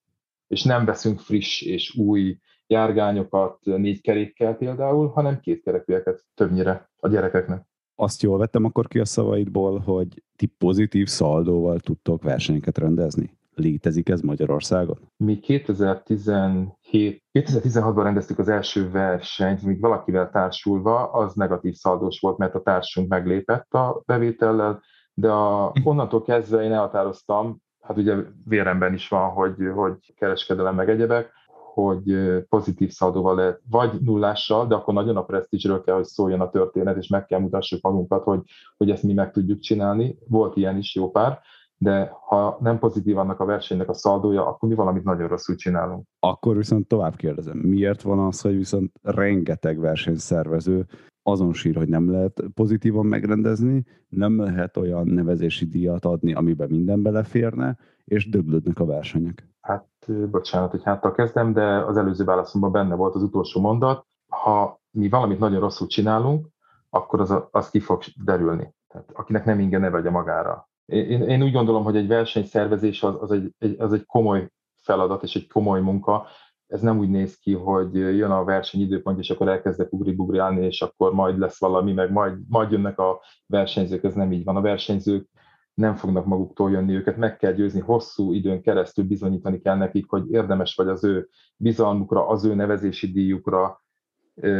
[0.46, 7.68] És nem veszünk friss és új járgányokat négy kerékkel például, hanem kétkerekűeket többnyire a gyerekeknek.
[7.94, 13.38] Azt jól vettem akkor ki a szavaidból, hogy ti pozitív szaldóval tudtok versenyeket rendezni?
[13.54, 14.98] Létezik ez Magyarországon?
[15.16, 22.54] Mi 2017, 2016-ban rendeztük az első versenyt, míg valakivel társulva, az negatív szaldós volt, mert
[22.54, 24.82] a társunk meglépett a bevétellel,
[25.14, 30.90] de a, onnantól kezdve én elhatároztam, hát ugye véremben is van, hogy, hogy kereskedelem meg
[30.90, 31.32] egyebek,
[31.74, 36.50] hogy pozitív szaldóval lehet, vagy nullással, de akkor nagyon a presztízsről kell, hogy szóljon a
[36.50, 38.40] történet, és meg kell mutassuk magunkat, hogy,
[38.76, 40.18] hogy ezt mi meg tudjuk csinálni.
[40.28, 41.40] Volt ilyen is jó pár,
[41.82, 46.06] de ha nem pozitív annak a versenynek a szaldója, akkor mi valamit nagyon rosszul csinálunk.
[46.18, 50.86] Akkor viszont tovább kérdezem, miért van az, hogy viszont rengeteg versenyszervező
[51.22, 57.02] azon sír, hogy nem lehet pozitívan megrendezni, nem lehet olyan nevezési díjat adni, amiben minden
[57.02, 59.48] beleférne, és döglődnek a versenyek.
[59.60, 59.86] Hát,
[60.30, 64.06] bocsánat, hogy háttal kezdem, de az előző válaszomban benne volt az utolsó mondat.
[64.28, 66.48] Ha mi valamit nagyon rosszul csinálunk,
[66.90, 68.74] akkor az, az ki fog derülni.
[68.88, 70.69] Tehát akinek nem inge, ne vegye magára.
[70.90, 74.48] Én, én úgy gondolom, hogy egy versenyszervezés az, az, egy, egy, az egy komoly
[74.82, 76.26] feladat és egy komoly munka,
[76.70, 80.82] ez nem úgy néz ki, hogy jön a verseny időpont, és akkor elkezdek ugri-bugrálni, és
[80.82, 84.56] akkor majd lesz valami, meg majd, majd jönnek a versenyzők, ez nem így van.
[84.56, 85.28] A versenyzők
[85.74, 90.32] nem fognak maguktól jönni, őket meg kell győzni, hosszú időn keresztül bizonyítani kell nekik, hogy
[90.32, 93.82] érdemes vagy az ő bizalmukra, az ő nevezési díjukra.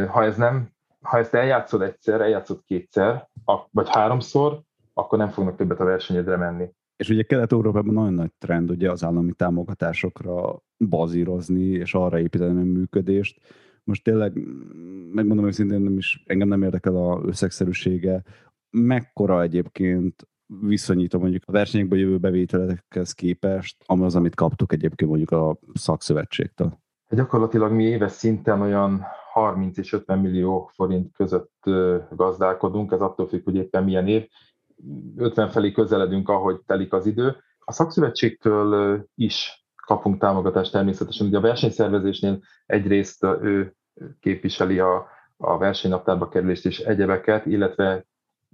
[0.07, 3.29] Ha ez nem, ha ezt eljátszod egyszer, eljátszod kétszer,
[3.71, 4.61] vagy háromszor,
[5.01, 6.69] akkor nem fognak többet a versenyedre menni.
[6.95, 12.63] És ugye Kelet-Európában nagyon nagy trend ugye az állami támogatásokra bazírozni, és arra építeni a
[12.63, 13.39] működést.
[13.83, 14.33] Most tényleg,
[15.11, 18.23] megmondom őszintén, nem is, engem nem érdekel a összegszerűsége.
[18.69, 20.27] Mekkora egyébként
[20.59, 26.79] viszonyítom mondjuk a versenyekből jövő bevételekhez képest, az, amit kaptuk egyébként mondjuk a szakszövetségtől?
[27.09, 31.53] Gyakorlatilag mi éves szinten olyan 30 és 50 millió forint között
[32.15, 34.27] gazdálkodunk, ez attól függ, hogy éppen milyen év.
[35.17, 37.35] 50 felé közeledünk, ahogy telik az idő.
[37.59, 41.27] A szakszövetségtől is kapunk támogatást természetesen.
[41.27, 43.75] Ugye a versenyszervezésnél egyrészt ő
[44.19, 48.05] képviseli a, a versenynaptárba kerülést és egyebeket, illetve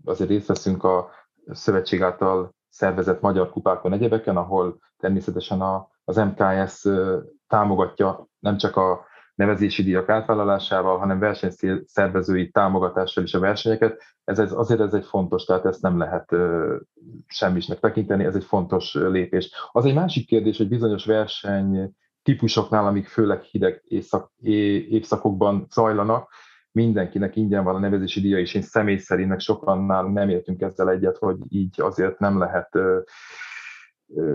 [0.05, 1.09] azért részt veszünk a
[1.51, 6.87] szövetség által szervezett magyar kupákon, egyebeken, ahol természetesen a, az MKS
[7.47, 9.05] támogatja nem csak a
[9.37, 14.01] nevezési díjak átvállalásával, hanem versenyszervezői támogatással is a versenyeket.
[14.23, 16.75] Ez, ez, azért ez egy fontos, tehát ezt nem lehet uh,
[17.27, 19.51] semmisnek tekinteni, ez egy fontos lépés.
[19.71, 21.91] Az egy másik kérdés, hogy bizonyos verseny
[22.23, 24.31] típusoknál, amik főleg hideg éjszak,
[24.89, 26.29] évszakokban zajlanak,
[26.71, 30.61] mindenkinek ingyen van a nevezési díja, és én személy szerint meg sokan nálunk nem értünk
[30.61, 32.99] ezzel egyet, hogy így azért nem lehet, ö,
[34.15, 34.33] ö,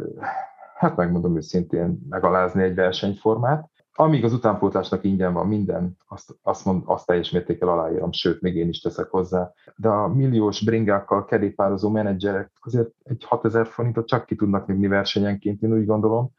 [0.75, 3.71] hát megmondom őszintén, megalázni egy versenyformát.
[3.95, 8.57] Amíg az utánpótlásnak ingyen van minden, azt, azt, mond, azt teljes mértékkel aláírom, sőt, még
[8.57, 9.53] én is teszek hozzá.
[9.77, 15.63] De a milliós bringákkal kerékpározó menedzserek azért egy 6000 forintot csak ki tudnak nyugni versenyenként,
[15.63, 16.31] én úgy gondolom,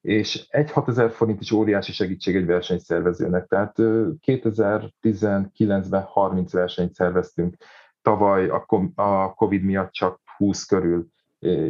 [0.00, 3.46] és egy 6000 forint is óriási segítség egy versenyszervezőnek.
[3.46, 3.74] Tehát
[4.26, 7.56] 2019-ben 30 versenyt szerveztünk,
[8.02, 8.48] tavaly
[8.94, 11.06] a Covid miatt csak 20 körül,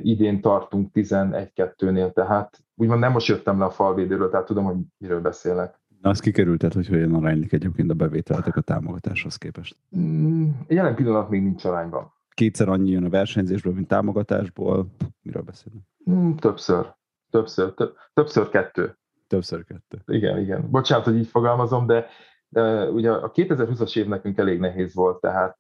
[0.03, 5.21] idén tartunk 11-2-nél, tehát úgymond nem most jöttem le a falvédőről, tehát tudom, hogy miről
[5.21, 5.81] beszélek.
[6.03, 9.77] Na, azt kikerülted, hogy hogyan aránylik egyébként a bevételtek a támogatáshoz képest?
[9.97, 12.13] Mm, jelen pillanat még nincs arányban.
[12.29, 14.87] Kétszer annyi jön a versenyzésből, mint támogatásból.
[15.23, 15.83] Miről beszélünk?
[16.11, 16.95] Mm, többször.
[17.31, 18.97] Többször, több, többször kettő.
[19.27, 20.03] Többször kettő.
[20.07, 20.71] Igen, igen.
[20.71, 22.07] Bocsánat, hogy így fogalmazom, de,
[22.49, 25.57] de ugye a 2020-as év nekünk elég nehéz volt, tehát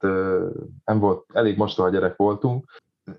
[0.84, 2.64] nem volt, elég mostoha gyerek voltunk,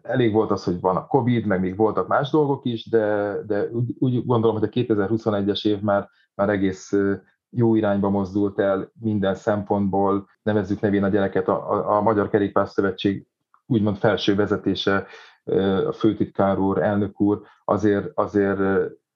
[0.01, 3.67] elég volt az, hogy van a Covid, meg még voltak más dolgok is, de, de
[3.71, 6.93] úgy, úgy gondolom, hogy a 2021-es év már, már egész
[7.49, 12.67] jó irányba mozdult el minden szempontból, nevezzük nevén a gyereket, a, a, a Magyar Kerékpár
[12.67, 13.27] Szövetség
[13.65, 15.05] úgymond felső vezetése,
[15.87, 18.59] a főtitkár úr, elnök úr azért, azért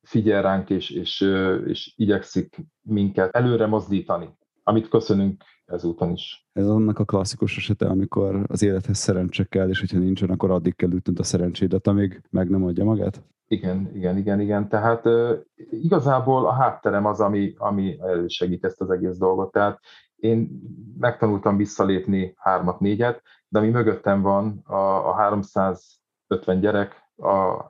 [0.02, 1.22] figyel ránk és, és,
[1.66, 6.48] és igyekszik minket előre mozdítani, amit köszönünk ezúton is.
[6.54, 10.76] Ez annak a klasszikus esete, amikor az élethez szerencse kell, és hogyha nincsen, akkor addig
[10.76, 13.24] kell ütnöd a szerencsédet, amíg meg nem adja magát?
[13.48, 14.70] Igen, igen, igen, igen.
[14.70, 15.32] Tehát uh,
[15.70, 19.52] igazából a hátterem az, ami, ami elősegít ezt az egész dolgot.
[19.52, 19.80] Tehát
[20.16, 20.62] én
[21.00, 27.66] megtanultam visszalépni hármat, négyet, de ami mögöttem van, a, a 350 gyerek, a,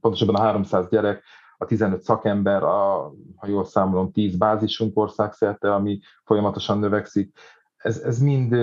[0.00, 1.22] pontosabban a 300 gyerek,
[1.58, 7.38] a 15 szakember, a, ha jól számolom, 10 bázisunk országszerte, ami folyamatosan növekszik.
[7.76, 8.56] Ez, ez mind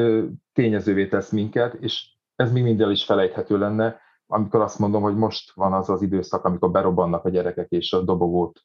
[0.53, 5.15] tényezővé tesz minket, és ez még mind el is felejthető lenne, amikor azt mondom, hogy
[5.15, 8.61] most van az az időszak, amikor berobbannak a gyerekek és a dobogót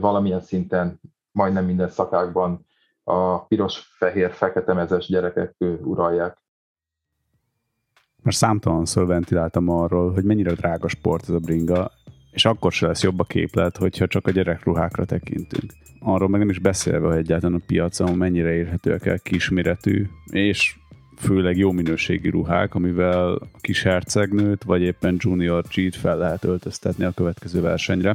[0.00, 2.66] valamilyen szinten, majdnem minden szakákban
[3.04, 6.42] a piros, fehér, fekete mezes gyerekek uralják.
[8.22, 11.90] Most számtalanszor ventiláltam arról, hogy mennyire drága sport ez a bringa,
[12.34, 15.72] és akkor se lesz jobb a képlet, hogyha csak a gyerekruhákra tekintünk.
[16.00, 20.76] Arról meg nem is beszélve, hogy egyáltalán a piacon mennyire érhetőek el kisméretű és
[21.16, 27.04] főleg jó minőségi ruhák, amivel a kis hercegnőt vagy éppen junior G-t fel lehet öltöztetni
[27.04, 28.14] a következő versenyre.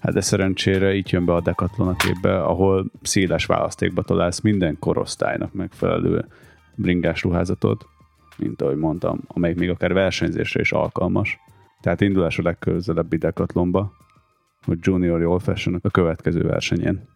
[0.00, 4.76] Hát de szerencsére itt jön be a Decathlon a képbe, ahol széles választékba találsz minden
[4.78, 6.24] korosztálynak megfelelő
[6.74, 7.86] bringás ruházatot,
[8.36, 11.38] mint ahogy mondtam, amelyik még akár versenyzésre is alkalmas.
[11.84, 13.92] Tehát indulás a legközelebbi Decathlonba,
[14.66, 17.08] hogy Junior All Fashion a következő versenyen.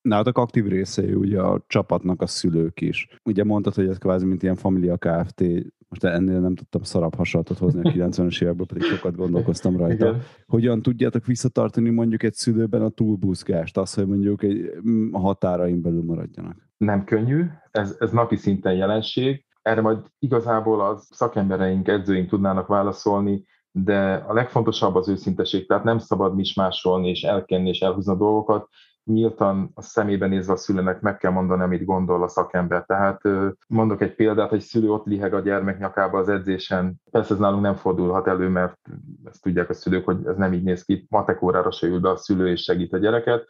[0.00, 3.08] Nálatok aktív részei ugye a csapatnak a szülők is.
[3.24, 5.42] Ugye mondtad, hogy ez kvázi mint ilyen familia Kft.
[5.88, 10.08] Most ennél nem tudtam szarabb hasonlatot hozni a 90-es évekből, pedig sokat gondolkoztam rajta.
[10.08, 10.22] Igen.
[10.46, 14.70] Hogyan tudjátok visszatartani mondjuk egy szülőben a túlbuzgást, azt, hogy mondjuk egy,
[15.10, 16.56] a határain belül maradjanak?
[16.76, 19.45] Nem könnyű, ez, ez napi szinten jelenség.
[19.66, 25.98] Erre majd igazából az szakembereink, edzőink tudnának válaszolni, de a legfontosabb az őszinteség, tehát nem
[25.98, 28.68] szabad mismásolni és elkenni és elhúzni a dolgokat,
[29.04, 32.84] nyíltan a szemébe nézve a szülőnek meg kell mondani, amit gondol a szakember.
[32.84, 33.20] Tehát
[33.68, 36.94] mondok egy példát, hogy szülő ott liheg a gyermek nyakába az edzésen.
[37.10, 38.78] Persze ez nálunk nem fordulhat elő, mert
[39.24, 41.06] ezt tudják a szülők, hogy ez nem így néz ki.
[41.08, 43.46] Matek órára se ül be a szülő és segít a gyereket.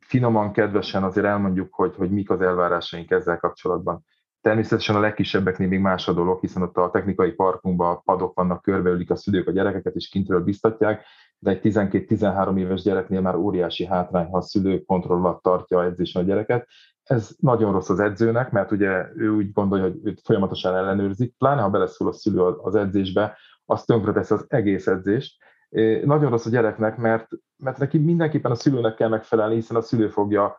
[0.00, 4.04] Finoman, kedvesen azért elmondjuk, hogy, hogy mik az elvárásaink ezzel kapcsolatban.
[4.40, 9.10] Természetesen a legkisebbeknél még más a dolog, hiszen ott a technikai parkunkban padok vannak, körbeülik
[9.10, 11.04] a szülők a gyerekeket, és kintről biztatják,
[11.38, 16.22] de egy 12-13 éves gyereknél már óriási hátrány, ha a szülő kontroll alatt tartja edzésen
[16.22, 16.68] a gyereket.
[17.02, 21.60] Ez nagyon rossz az edzőnek, mert ugye ő úgy gondolja, hogy őt folyamatosan ellenőrzik, pláne
[21.60, 25.42] ha beleszól a szülő az edzésbe, az tönkreteszi az egész edzést.
[26.04, 30.08] Nagyon rossz a gyereknek, mert, mert neki mindenképpen a szülőnek kell megfelelni, hiszen a szülő
[30.08, 30.56] fogja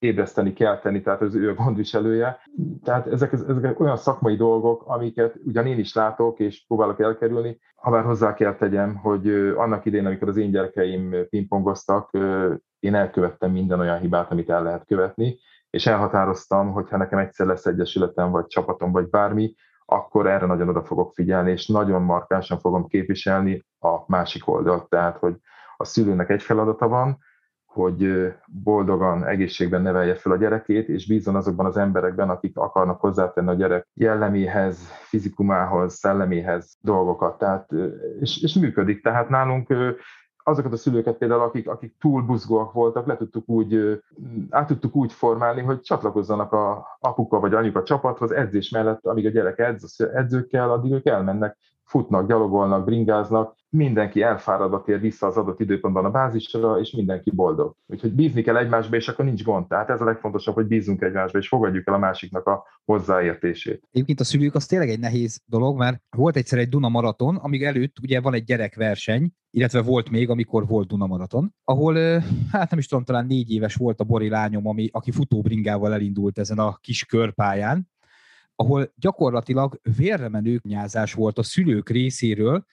[0.00, 2.40] ébreszteni kell tenni, tehát az ő a gondviselője.
[2.84, 7.90] Tehát ezek, ezek olyan szakmai dolgok, amiket ugyan én is látok, és próbálok elkerülni, ha
[7.90, 12.10] bár hozzá kell tegyem, hogy annak idén, amikor az én gyerekeim pingpongoztak,
[12.78, 15.38] én elkövettem minden olyan hibát, amit el lehet követni,
[15.70, 20.68] és elhatároztam, hogy ha nekem egyszer lesz egyesületem, vagy csapatom, vagy bármi, akkor erre nagyon
[20.68, 24.88] oda fogok figyelni, és nagyon markánsan fogom képviselni a másik oldalt.
[24.88, 25.36] Tehát, hogy
[25.76, 27.18] a szülőnek egy feladata van,
[27.72, 33.48] hogy boldogan, egészségben nevelje fel a gyerekét, és bízzon azokban az emberekben, akik akarnak hozzátenni
[33.48, 37.38] a gyerek jelleméhez, fizikumához, szelleméhez dolgokat.
[37.38, 37.70] Tehát,
[38.20, 39.02] és, és működik.
[39.02, 39.74] Tehát nálunk
[40.36, 44.00] azokat a szülőket például, akik, akik túl buzgóak voltak, le tudtuk úgy,
[44.50, 49.30] át tudtuk úgy formálni, hogy csatlakozzanak a apuka vagy anyuka csapathoz edzés mellett, amíg a
[49.30, 51.56] gyerek edz edzőkkel, addig ők elmennek,
[51.90, 57.74] futnak, gyalogolnak, bringáznak, mindenki elfáradva tér vissza az adott időpontban a bázisra, és mindenki boldog.
[57.86, 59.66] Úgyhogy bízni kell egymásba, és akkor nincs gond.
[59.66, 63.82] Tehát ez a legfontosabb, hogy bízunk egymásba, és fogadjuk el a másiknak a hozzáértését.
[63.90, 67.64] Egyébként a szülők az tényleg egy nehéz dolog, mert volt egyszer egy Duna maraton, amíg
[67.64, 71.94] előtt ugye van egy gyerekverseny, illetve volt még, amikor volt Duna maraton, ahol
[72.52, 76.38] hát nem is tudom, talán négy éves volt a Bori lányom, ami, aki futóbringával elindult
[76.38, 77.88] ezen a kis körpályán,
[78.60, 82.64] ahol gyakorlatilag vérremenő nyázás volt a szülők részéről,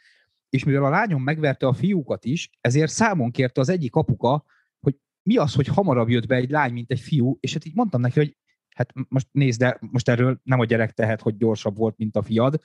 [0.49, 4.45] és mivel a lányom megverte a fiúkat is, ezért számon kérte az egyik apuka,
[4.79, 7.75] hogy mi az, hogy hamarabb jött be egy lány, mint egy fiú, és hát így
[7.75, 8.35] mondtam neki, hogy
[8.75, 12.21] hát most nézd, de most erről nem a gyerek tehet, hogy gyorsabb volt, mint a
[12.21, 12.59] fiad,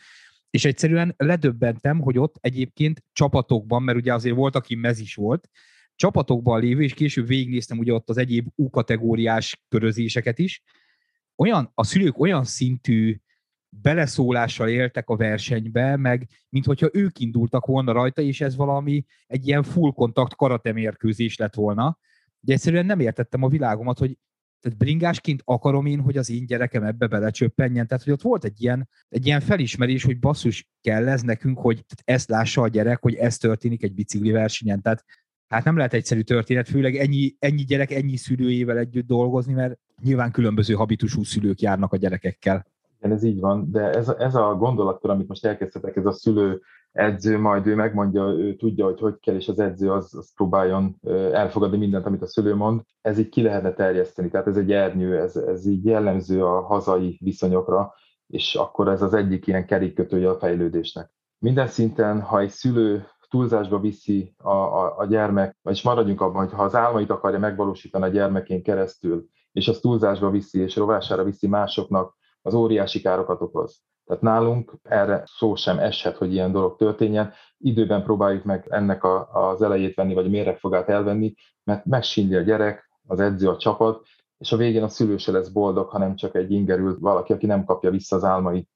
[0.50, 5.48] és egyszerűen ledöbbentem, hogy ott egyébként csapatokban, mert ugye azért volt, aki mez is volt,
[5.94, 10.62] csapatokban lévő, és később végignéztem ugye ott az egyéb U-kategóriás körözéseket is,
[11.42, 13.16] olyan, a szülők olyan szintű
[13.68, 19.46] beleszólással éltek a versenybe, meg mint hogyha ők indultak volna rajta, és ez valami egy
[19.46, 21.98] ilyen full kontakt karate mérkőzés lett volna.
[22.40, 24.18] De egyszerűen nem értettem a világomat, hogy
[24.60, 27.86] tehát bringásként akarom én, hogy az én gyerekem ebbe belecsöppenjen.
[27.86, 31.84] Tehát, hogy ott volt egy ilyen, egy ilyen felismerés, hogy basszus kell ez nekünk, hogy
[32.04, 34.82] ezt lássa a gyerek, hogy ez történik egy bicikli versenyen.
[34.82, 35.04] Tehát
[35.48, 40.30] hát nem lehet egyszerű történet, főleg ennyi, ennyi gyerek ennyi szülőjével együtt dolgozni, mert nyilván
[40.30, 42.66] különböző habitusú szülők járnak a gyerekekkel.
[42.98, 46.60] Igen, ez így van, de ez, ez a gondolatkor, amit most elkezdhetek, ez a szülő
[46.92, 50.96] edző, majd ő megmondja, ő tudja, hogy hogy kell, és az edző az, az próbáljon
[51.32, 52.80] elfogadni mindent, amit a szülő mond.
[53.00, 57.18] Ez így ki lehetne terjeszteni, tehát ez egy ernyő, ez, ez így jellemző a hazai
[57.20, 57.94] viszonyokra,
[58.26, 61.10] és akkor ez az egyik ilyen kerékkötője a fejlődésnek.
[61.38, 66.52] Minden szinten, ha egy szülő túlzásba viszi a, a, a gyermek, vagyis maradjunk abban, hogy
[66.52, 71.46] ha az álmait akarja megvalósítani a gyermekén keresztül, és az túlzásba viszi, és rovására viszi
[71.46, 73.82] másoknak, az óriási károkat okoz.
[74.06, 77.32] Tehát nálunk erre szó sem eshet, hogy ilyen dolog történjen.
[77.58, 81.34] Időben próbáljuk meg ennek a, az elejét venni, vagy méregfogát elvenni,
[81.64, 84.06] mert megsínli a gyerek, az edző, a csapat,
[84.38, 87.64] és a végén a szülő se lesz boldog, hanem csak egy ingerült valaki, aki nem
[87.64, 88.68] kapja vissza az álmai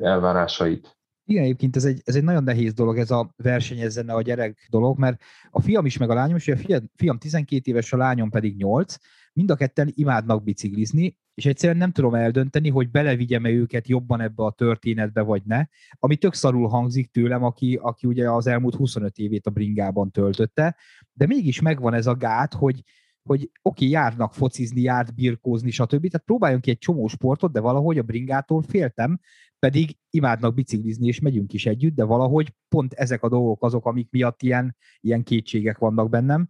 [0.00, 0.98] elvárásait.
[1.24, 4.98] Igen, egyébként ez egy, ez egy nagyon nehéz dolog, ez a versenyezzen a gyerek dolog,
[4.98, 6.56] mert a fiam is, meg a lányom is, a
[6.96, 8.94] fiam 12 éves, a lányom pedig 8,
[9.32, 14.44] mind a ketten imádnak biciklizni, és egyszerűen nem tudom eldönteni, hogy belevigyem-e őket jobban ebbe
[14.44, 15.64] a történetbe, vagy ne.
[15.98, 20.76] Ami tök szarul hangzik tőlem, aki, aki ugye az elmúlt 25 évét a bringában töltötte,
[21.12, 22.82] de mégis megvan ez a gát, hogy,
[23.22, 26.08] hogy oké, járnak focizni, járt birkózni, stb.
[26.08, 29.20] Tehát próbáljunk ki egy csomó sportot, de valahogy a bringától féltem,
[29.58, 34.10] pedig imádnak biciklizni, és megyünk is együtt, de valahogy pont ezek a dolgok azok, amik
[34.10, 36.48] miatt ilyen, ilyen kétségek vannak bennem.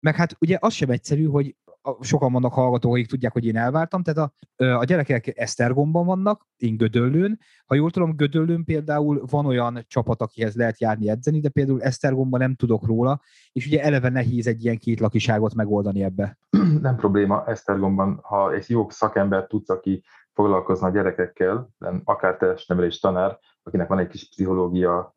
[0.00, 1.56] Meg hát ugye az sem egyszerű, hogy
[2.00, 6.76] sokan vannak hallgatók, akik tudják, hogy én elváltam, tehát a, a gyerekek Esztergomban vannak, én
[6.76, 7.38] Gödöllőn.
[7.66, 12.40] Ha jól tudom, Gödöllőn például van olyan csapat, akihez lehet járni edzeni, de például Esztergomban
[12.40, 13.20] nem tudok róla,
[13.52, 16.38] és ugye eleve nehéz egy ilyen két lakiságot megoldani ebbe.
[16.80, 21.68] Nem probléma Esztergomban, ha egy jó szakember tudsz, aki foglalkozna a gyerekekkel,
[22.04, 25.16] akár testnevelés tanár, akinek van egy kis pszichológia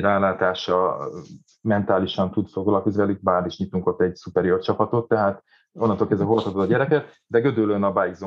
[0.00, 1.08] rálátása,
[1.62, 6.60] mentálisan tud foglalkozni velük, bár is nyitunk ott egy superior csapatot, tehát onnantól kezdve hordhatod
[6.60, 8.26] a gyereket, de Gödöllőn a Bike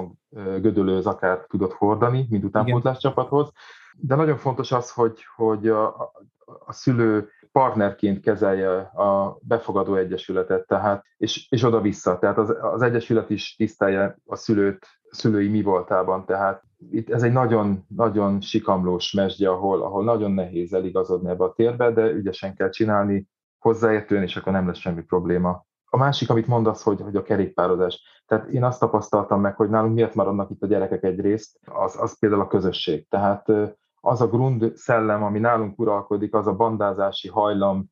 [0.59, 3.51] Gödöllő az akár tudod hordani, mint utánpótlás csapathoz.
[3.97, 6.11] De nagyon fontos az, hogy, hogy a,
[6.65, 12.19] a szülő partnerként kezelje a befogadó egyesületet, tehát, és, és oda-vissza.
[12.19, 17.31] Tehát az, az egyesület is tisztelje a szülőt szülői mi voltában, tehát itt ez egy
[17.31, 22.69] nagyon, nagyon sikamlós mesdje, ahol, ahol nagyon nehéz eligazodni ebbe a térbe, de ügyesen kell
[22.69, 23.27] csinálni,
[23.59, 25.65] hozzáértően, és akkor nem lesz semmi probléma.
[25.85, 28.23] A másik, amit mondasz, hogy, hogy a kerékpározás.
[28.25, 32.19] Tehát én azt tapasztaltam meg, hogy nálunk miért maradnak itt a gyerekek egyrészt, az, az
[32.19, 33.07] például a közösség.
[33.07, 33.47] Tehát
[34.01, 37.85] az a grund szellem, ami nálunk uralkodik, az a bandázási hajlam,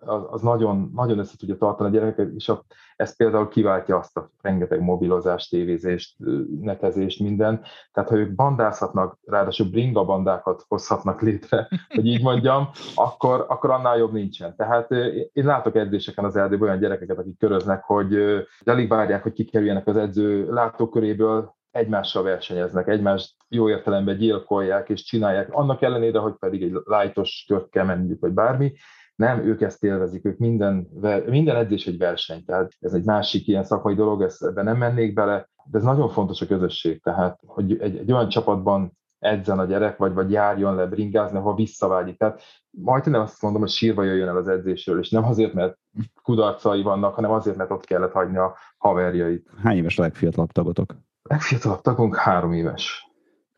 [0.00, 2.64] az, az nagyon, nagyon össze tudja tartani a gyerekeket, és a,
[2.96, 6.16] ez például kiváltja azt a rengeteg mobilozást, tévézést,
[6.60, 7.64] netezést, minden.
[7.92, 13.96] Tehát ha ők bandázhatnak, ráadásul bringa bandákat hozhatnak létre, hogy így mondjam, akkor, akkor annál
[13.96, 14.56] jobb nincsen.
[14.56, 14.90] Tehát
[15.32, 18.16] én látok edzéseken az erdőben olyan gyerekeket, akik köröznek, hogy
[18.64, 25.52] alig várják, hogy kikerüljenek az edző látóköréből, egymással versenyeznek, egymást jó értelemben gyilkolják és csinálják,
[25.52, 28.72] annak ellenére, hogy pedig egy lájtos kört kell menniük, vagy bármi,
[29.20, 30.88] nem, ők ezt élvezik, ők minden,
[31.26, 35.14] minden edzés egy verseny, tehát ez egy másik ilyen szakmai dolog, ezt, ebben nem mennék
[35.14, 39.64] bele, de ez nagyon fontos a közösség, tehát hogy egy, egy olyan csapatban edzen a
[39.64, 42.18] gyerek, vagy, vagy járjon le bringázni, ahol visszavágyik.
[42.18, 45.78] Tehát majdnem azt mondom, hogy sírva jöjjön el az edzésről, és nem azért, mert
[46.22, 49.50] kudarcai vannak, hanem azért, mert ott kellett hagyni a haverjait.
[49.62, 50.92] Hány éves a legfiatalabb tagotok?
[51.22, 53.09] A legfiatalabb tagunk három éves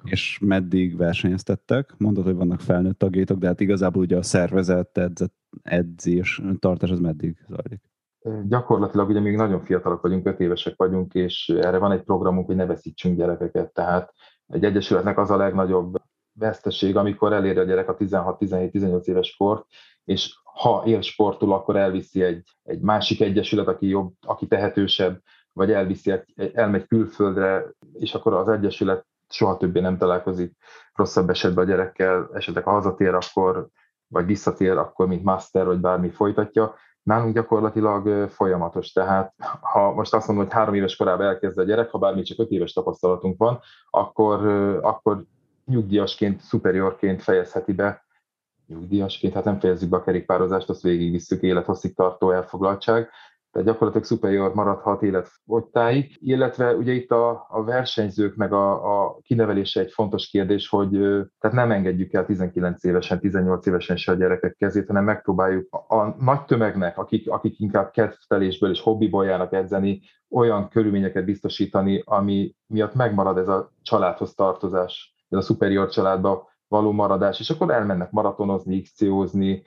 [0.04, 1.94] és meddig versenyeztettek?
[1.98, 7.00] Mondod, hogy vannak felnőtt tagjaitok, de hát igazából ugye a szervezet, edzett, edzés, tartás az
[7.00, 7.90] meddig zajlik?
[8.48, 12.56] Gyakorlatilag ugye még nagyon fiatalok vagyunk, öt évesek vagyunk, és erre van egy programunk, hogy
[12.56, 13.72] ne veszítsünk gyerekeket.
[13.72, 14.12] Tehát
[14.46, 15.94] egy egyesületnek az a legnagyobb
[16.32, 19.66] veszteség, amikor eléri a gyerek a 16-17-18 éves kort,
[20.04, 25.20] és ha él sportul, akkor elviszi egy, egy másik egyesület, aki jobb, aki tehetősebb,
[25.52, 30.56] vagy elviszi, egy, elmegy külföldre, és akkor az egyesület soha többé nem találkozik
[30.94, 33.68] rosszabb esetben a gyerekkel, esetleg ha hazatér, akkor,
[34.08, 36.74] vagy visszatér, akkor mint master, vagy bármi folytatja.
[37.02, 41.90] Nálunk gyakorlatilag folyamatos, tehát ha most azt mondom, hogy három éves korában elkezd a gyerek,
[41.90, 43.60] ha bármi csak öt éves tapasztalatunk van,
[43.90, 44.46] akkor,
[44.82, 45.24] akkor
[45.64, 48.04] nyugdíjasként, superiorként fejezheti be,
[48.66, 53.10] nyugdíjasként, hát nem fejezzük be a kerékpározást, azt végigvisszük élethosszig tartó elfoglaltság,
[53.52, 59.80] tehát gyakorlatilag superior maradhat életfogytáig, illetve ugye itt a, a versenyzők meg a, a kinevelése
[59.80, 60.90] egy fontos kérdés, hogy
[61.38, 65.96] tehát nem engedjük el 19 évesen, 18 évesen se a gyerekek kezét, hanem megpróbáljuk a,
[65.96, 70.00] a nagy tömegnek, akik, akik inkább kedvtelésből és hobbiból járnak edzeni,
[70.30, 76.92] olyan körülményeket biztosítani, ami miatt megmarad ez a családhoz tartozás, ez a superior családba való
[76.92, 79.64] maradás, és akkor elmennek maratonozni, XC-ozni,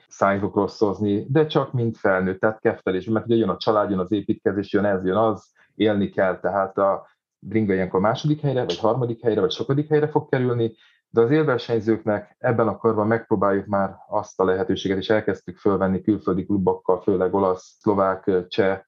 [1.28, 4.84] de csak mint felnőtt, tehát keftelés, mert ugye jön a család, jön az építkezés, jön
[4.84, 7.06] ez, jön az, élni kell, tehát a
[7.38, 10.74] bringa ilyenkor második helyre, vagy harmadik helyre, vagy sokadik helyre fog kerülni,
[11.08, 16.44] de az élversenyzőknek ebben a korban megpróbáljuk már azt a lehetőséget, és elkezdtük fölvenni külföldi
[16.44, 18.80] klubokkal, főleg olasz, szlovák, cseh,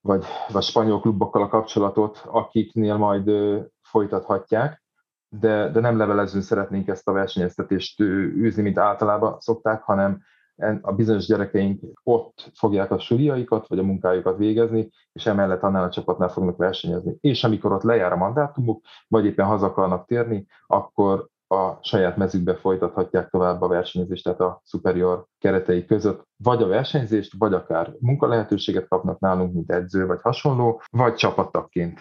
[0.00, 3.30] vagy, vagy spanyol klubokkal a kapcsolatot, akiknél majd
[3.82, 4.84] folytathatják,
[5.28, 10.20] de, de nem levelezőn szeretnénk ezt a versenyeztetést űzni, mint általában szokták, hanem
[10.80, 15.90] a bizonyos gyerekeink ott fogják a suliaikat, vagy a munkájukat végezni, és emellett annál a
[15.90, 17.16] csapatnál fognak versenyezni.
[17.20, 22.54] És amikor ott lejár a mandátumuk, vagy éppen haza akarnak térni, akkor a saját mezükbe
[22.54, 28.88] folytathatják tovább a versenyzést, tehát a superior keretei között, vagy a versenyzést, vagy akár munkalehetőséget
[28.88, 32.00] kapnak nálunk, mint edző, vagy hasonló, vagy csapattakként.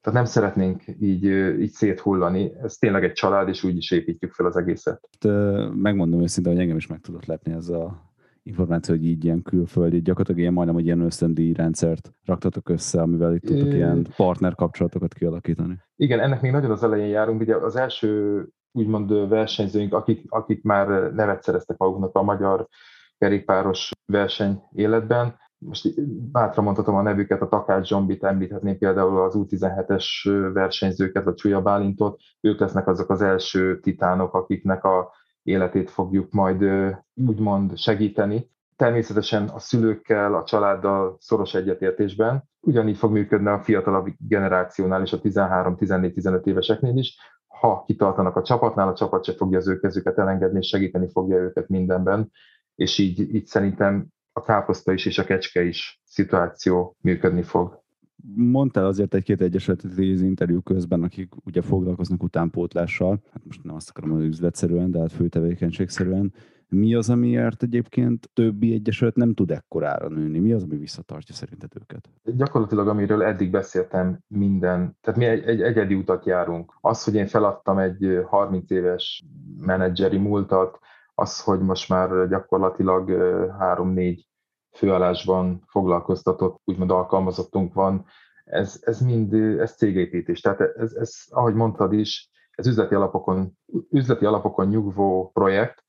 [0.00, 1.24] Tehát nem szeretnénk így,
[1.60, 2.52] így széthullani.
[2.62, 5.08] Ez tényleg egy család, és úgy is építjük fel az egészet.
[5.74, 8.08] Megmondom őszintén, hogy engem is meg tudott lepni ez a
[8.42, 13.34] információ, hogy így ilyen külföldi, gyakorlatilag ilyen majdnem, hogy ilyen ösztöndíj rendszert raktatok össze, amivel
[13.34, 15.78] itt tudtok ilyen partner kapcsolatokat kialakítani.
[15.96, 17.40] Igen, ennek még nagyon az elején járunk.
[17.40, 22.68] Ugye az első úgymond versenyzőink, akik, akik már nevet szereztek maguknak a magyar
[23.18, 26.02] kerékpáros verseny életben, most
[26.32, 30.04] bátran mondhatom a nevüket, a Takács Zsombit említhetném például az U17-es
[30.52, 36.64] versenyzőket, vagy Csúlya Bálintot, ők lesznek azok az első titánok, akiknek a életét fogjuk majd
[37.26, 38.50] úgymond segíteni.
[38.76, 42.48] Természetesen a szülőkkel, a családdal szoros egyetértésben.
[42.60, 47.18] Ugyanígy fog működni a fiatalabb generációnál és a 13-14-15 éveseknél is.
[47.46, 51.36] Ha kitartanak a csapatnál, a csapat se fogja az ő kezüket elengedni, és segíteni fogja
[51.36, 52.30] őket mindenben.
[52.74, 57.82] És így, így szerintem a káposzta is és a kecske is szituáció működni fog.
[58.34, 63.90] Mondtál azért egy-két egyesületet az interjú közben, akik ugye foglalkoznak utánpótlással, hát most nem azt
[63.90, 66.32] akarom, hogy üzletszerűen, de hát főtevékenységszerűen.
[66.68, 70.38] Mi az, amiért egyébként többi egyesület nem tud ekkorára nőni?
[70.38, 72.08] Mi az, ami visszatartja szerinted őket?
[72.24, 76.78] Gyakorlatilag, amiről eddig beszéltem, minden, tehát mi egy, egy egyedi utat járunk.
[76.80, 79.24] Az, hogy én feladtam egy 30 éves
[79.58, 80.78] menedzseri múltat,
[81.20, 83.10] az, hogy most már gyakorlatilag
[83.58, 84.28] három-négy
[84.76, 88.04] főállásban foglalkoztatott, úgymond alkalmazottunk van,
[88.44, 90.40] ez, ez mind ez cégépítés.
[90.40, 93.58] Tehát ez, ez, ahogy mondtad is, ez üzleti alapokon,
[93.90, 95.84] üzleti alapokon nyugvó projekt,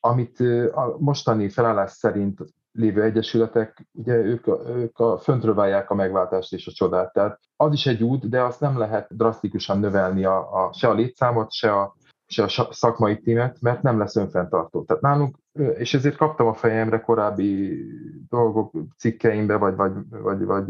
[0.00, 0.40] amit
[0.72, 2.38] a mostani felállás szerint
[2.72, 7.12] lévő egyesületek, ugye ők, ők a, föntről válják a megváltást és a csodát.
[7.12, 10.94] Tehát az is egy út, de azt nem lehet drasztikusan növelni a, a, se a
[10.94, 11.94] létszámot, se a,
[12.30, 14.82] se a szakmai tímet, mert nem lesz önfenntartó.
[14.82, 15.36] Tehát nálunk,
[15.74, 17.82] és ezért kaptam a fejemre korábbi
[18.28, 20.66] dolgok cikkeimbe, vagy, vagy, vagy, vagy,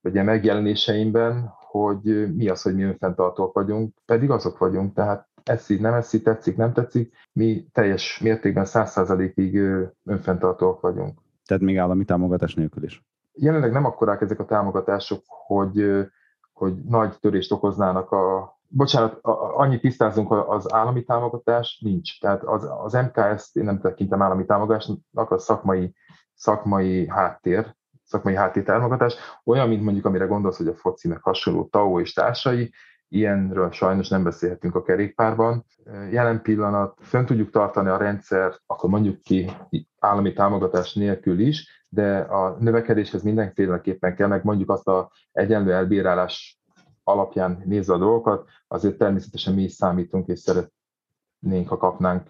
[0.00, 5.80] vagy ilyen megjelenéseimben, hogy mi az, hogy mi önfenntartók vagyunk, pedig azok vagyunk, tehát eszi,
[5.80, 9.56] nem eszi, tetszik, nem tetszik, mi teljes mértékben száz százalékig
[10.04, 11.18] önfenntartóak vagyunk.
[11.44, 13.04] Tehát még állami támogatás nélkül is?
[13.32, 16.06] Jelenleg nem akkorák ezek a támogatások, hogy,
[16.52, 19.18] hogy nagy törést okoznának a, bocsánat,
[19.56, 22.20] annyit tisztázunk, az állami támogatás nincs.
[22.20, 25.94] Tehát az, az MKS-t én nem tekintem állami támogatásnak, a szakmai,
[26.34, 27.74] szakmai háttér,
[28.04, 29.14] szakmai háttér támogatás,
[29.44, 32.72] olyan, mint mondjuk amire gondolsz, hogy a foci meg hasonló TAO és társai,
[33.08, 35.64] ilyenről sajnos nem beszélhetünk a kerékpárban.
[36.10, 39.50] Jelen pillanat fönn tudjuk tartani a rendszer, akkor mondjuk ki
[39.98, 46.60] állami támogatás nélkül is, de a növekedéshez mindenféleképpen kell, meg mondjuk azt a egyenlő elbírálás
[47.06, 52.26] alapján nézve a dolgokat, azért természetesen mi is számítunk, és szeretnénk, ha kapnánk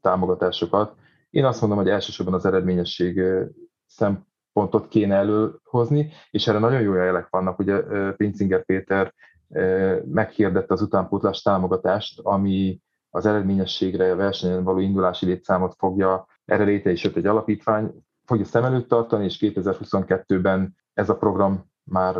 [0.00, 0.94] támogatásokat.
[1.30, 3.22] Én azt mondom, hogy elsősorban az eredményesség
[3.86, 7.58] szempontot kéne előhozni, és erre nagyon jó jelek vannak.
[7.58, 9.14] Ugye Pincinger Péter
[10.04, 16.90] meghirdette az utánpótlás támogatást, ami az eredményességre, a versenyen való indulási létszámot fogja, erre léte
[16.90, 22.16] is egy alapítvány, fogja szem előtt tartani, és 2022-ben ez a program már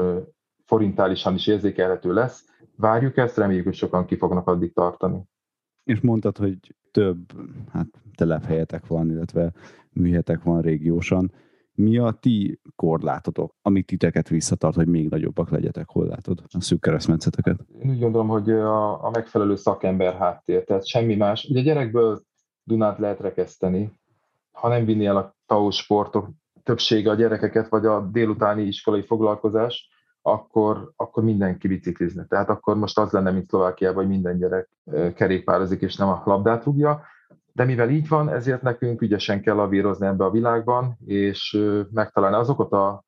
[0.70, 2.44] forintálisan is érzékelhető lesz.
[2.76, 5.22] Várjuk ezt, reméljük, hogy sokan ki fognak addig tartani.
[5.84, 6.58] És mondtad, hogy
[6.90, 7.18] több
[7.72, 9.52] hát, telephelyetek van, illetve
[9.92, 11.32] műhetek van régiósan.
[11.72, 15.88] Mi a ti korlátotok, amit titeket visszatart, hogy még nagyobbak legyetek?
[15.88, 17.64] Hol látod a szűk keresztmetszeteket?
[17.82, 21.44] Én úgy gondolom, hogy a, a megfelelő szakember háttér, tehát semmi más.
[21.44, 22.22] Ugye gyerekből
[22.62, 23.92] Dunát lehet rekeszteni,
[24.52, 26.28] ha nem vinni el a TAO sportok
[26.62, 29.88] többsége a gyerekeket, vagy a délutáni iskolai foglalkozás,
[30.22, 32.24] akkor, akkor mindenki biciklizne.
[32.24, 34.68] Tehát akkor most az lenne, mint Szlovákiában, hogy minden gyerek
[35.14, 37.02] kerékpározik, és nem a labdát rúgja.
[37.52, 42.72] De mivel így van, ezért nekünk ügyesen kell lavírozni ebbe a világban, és megtalálni azokat
[42.72, 43.04] a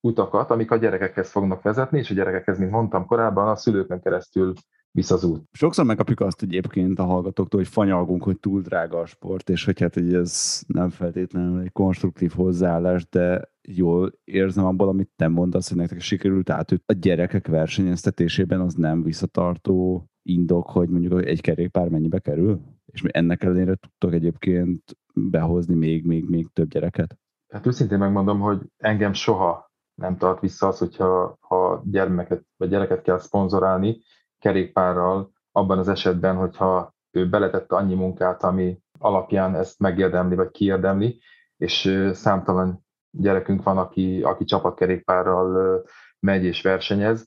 [0.00, 4.52] utakat, amik a gyerekekhez fognak vezetni, és a gyerekekhez, mint mondtam korábban, a szülőkön keresztül
[4.96, 5.42] visz az út.
[5.52, 9.80] Sokszor megkapjuk azt egyébként a hallgatóktól, hogy fanyalgunk, hogy túl drága a sport, és hogy
[9.80, 15.68] hát hogy ez nem feltétlenül egy konstruktív hozzáállás, de jól érzem abból, amit te mondasz,
[15.68, 21.88] hogy nektek sikerült átüt a gyerekek versenyeztetésében az nem visszatartó indok, hogy mondjuk egy kerékpár
[21.88, 22.60] mennyibe kerül?
[22.86, 27.18] És mi ennek ellenére tudtok egyébként behozni még, még, még több gyereket?
[27.52, 33.02] Hát őszintén megmondom, hogy engem soha nem tart vissza az, hogyha ha gyermeket vagy gyereket
[33.02, 34.00] kell szponzorálni
[34.46, 41.20] kerékpárral, abban az esetben, hogyha ő beletette annyi munkát, ami alapján ezt megérdemli vagy kiérdemli,
[41.56, 45.82] és számtalan gyerekünk van, aki, aki csapatkerékpárral
[46.20, 47.26] megy és versenyez,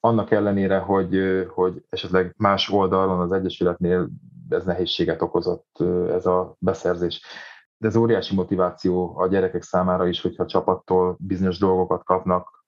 [0.00, 1.18] annak ellenére, hogy,
[1.54, 4.08] hogy esetleg más oldalon az Egyesületnél
[4.48, 7.22] ez nehézséget okozott ez a beszerzés.
[7.76, 12.64] De ez óriási motiváció a gyerekek számára is, hogyha a csapattól bizonyos dolgokat kapnak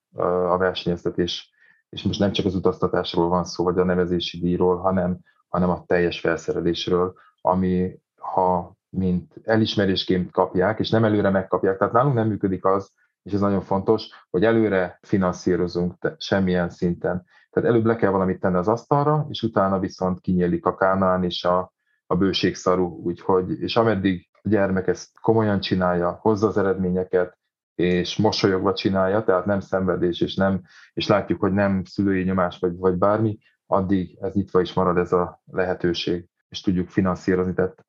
[0.48, 1.52] a versenyeztetés,
[1.90, 5.18] és most nem csak az utaztatásról van szó, vagy a nevezési díjról, hanem,
[5.48, 11.78] hanem a teljes felszerelésről, ami ha mint elismerésként kapják, és nem előre megkapják.
[11.78, 17.24] Tehát nálunk nem működik az, és ez nagyon fontos, hogy előre finanszírozunk semmilyen szinten.
[17.50, 21.44] Tehát előbb le kell valamit tenni az asztalra, és utána viszont kinyílik a kánán és
[21.44, 21.72] a,
[22.06, 27.38] a bőségszaru, úgyhogy, és ameddig a gyermek ezt komolyan csinálja, hozza az eredményeket,
[27.80, 30.62] és mosolyogva csinálja, tehát nem szenvedés, és, nem,
[30.92, 35.12] és látjuk, hogy nem szülői nyomás vagy, vagy bármi, addig ez nyitva is marad ez
[35.12, 37.54] a lehetőség, és tudjuk finanszírozni.
[37.54, 37.84] Tehát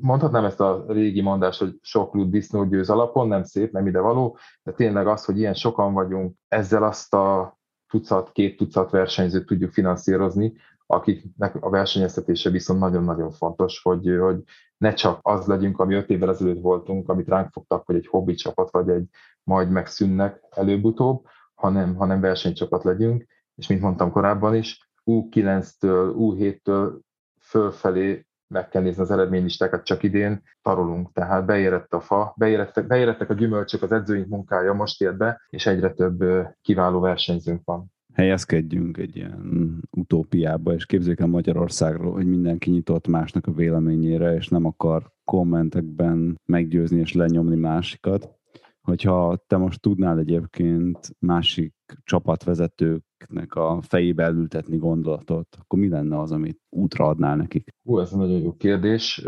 [0.00, 4.00] mondhatnám ezt a régi mondást, hogy sok lúd disznó győz alapon, nem szép, nem ide
[4.00, 7.56] való, de tényleg az, hogy ilyen sokan vagyunk, ezzel azt a
[7.86, 10.52] tucat, két tucat versenyzőt tudjuk finanszírozni,
[10.86, 14.42] akiknek a versenyeztetése viszont nagyon-nagyon fontos, hogy, hogy
[14.76, 18.34] ne csak az legyünk, ami öt évvel ezelőtt voltunk, amit ránk fogtak, hogy egy hobbi
[18.34, 19.08] csapat, vagy egy
[19.42, 26.98] majd megszűnnek előbb-utóbb, hanem, hanem versenycsapat legyünk, és mint mondtam korábban is, U9-től, U7-től
[27.40, 33.30] fölfelé meg kell nézni az eredménylistákat, csak idén tarolunk, tehát beérett a fa, beérettek, beérettek
[33.30, 36.24] a gyümölcsök, az edzőink munkája most ért be, és egyre több
[36.60, 43.46] kiváló versenyzőnk van helyezkedjünk egy ilyen utópiába, és képzeljük el Magyarországról, hogy mindenki nyitott másnak
[43.46, 48.32] a véleményére, és nem akar kommentekben meggyőzni és lenyomni másikat.
[48.80, 56.32] Hogyha te most tudnál egyébként másik csapatvezetőknek a fejébe elültetni gondolatot, akkor mi lenne az,
[56.32, 57.68] amit útra adnál nekik?
[57.82, 59.24] Hú, ez egy nagyon jó kérdés.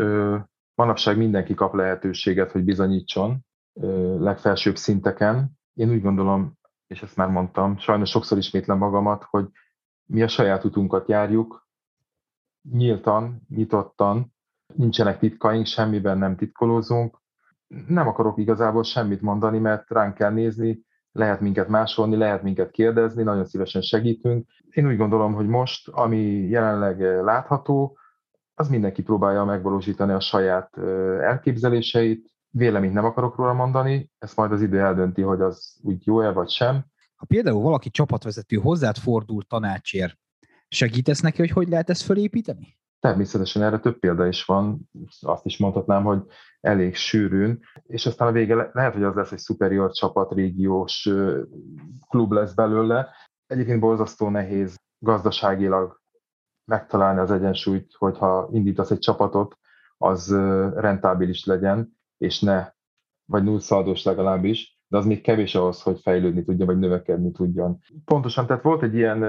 [0.75, 3.45] Manapság mindenki kap lehetőséget, hogy bizonyítson
[4.19, 5.57] legfelsőbb szinteken.
[5.73, 6.56] Én úgy gondolom,
[6.87, 9.47] és ezt már mondtam, sajnos sokszor ismétlem magamat, hogy
[10.05, 11.67] mi a saját utunkat járjuk,
[12.71, 14.33] nyíltan, nyitottan,
[14.73, 17.21] nincsenek titkaink, semmiben nem titkolózunk.
[17.87, 23.23] Nem akarok igazából semmit mondani, mert ránk kell nézni, lehet minket másolni, lehet minket kérdezni,
[23.23, 24.47] nagyon szívesen segítünk.
[24.69, 27.97] Én úgy gondolom, hogy most, ami jelenleg látható,
[28.53, 30.77] az mindenki próbálja megvalósítani a saját
[31.21, 36.31] elképzeléseit, véleményt nem akarok róla mondani, ezt majd az idő eldönti, hogy az úgy jó-e
[36.31, 36.85] vagy sem.
[37.15, 40.17] Ha például valaki csapatvezető hozzád fordul tanácsért,
[40.67, 42.77] segítesz neki, hogy hogy lehet ezt felépíteni?
[42.99, 44.89] Természetesen erre több példa is van,
[45.21, 46.23] azt is mondhatnám, hogy
[46.59, 51.09] elég sűrűn, és aztán a vége lehet, hogy az lesz egy superior csapat, régiós
[52.09, 53.07] klub lesz belőle.
[53.47, 56.01] Egyébként borzasztó nehéz gazdaságilag
[56.65, 59.57] megtalálni az egyensúlyt, hogyha indítasz egy csapatot,
[59.97, 60.31] az
[60.75, 62.67] rentábilis legyen, és ne,
[63.25, 67.79] vagy nullszaldós legalábbis, de az még kevés ahhoz, hogy fejlődni tudjon, vagy növekedni tudjon.
[68.05, 69.25] Pontosan, tehát volt egy ilyen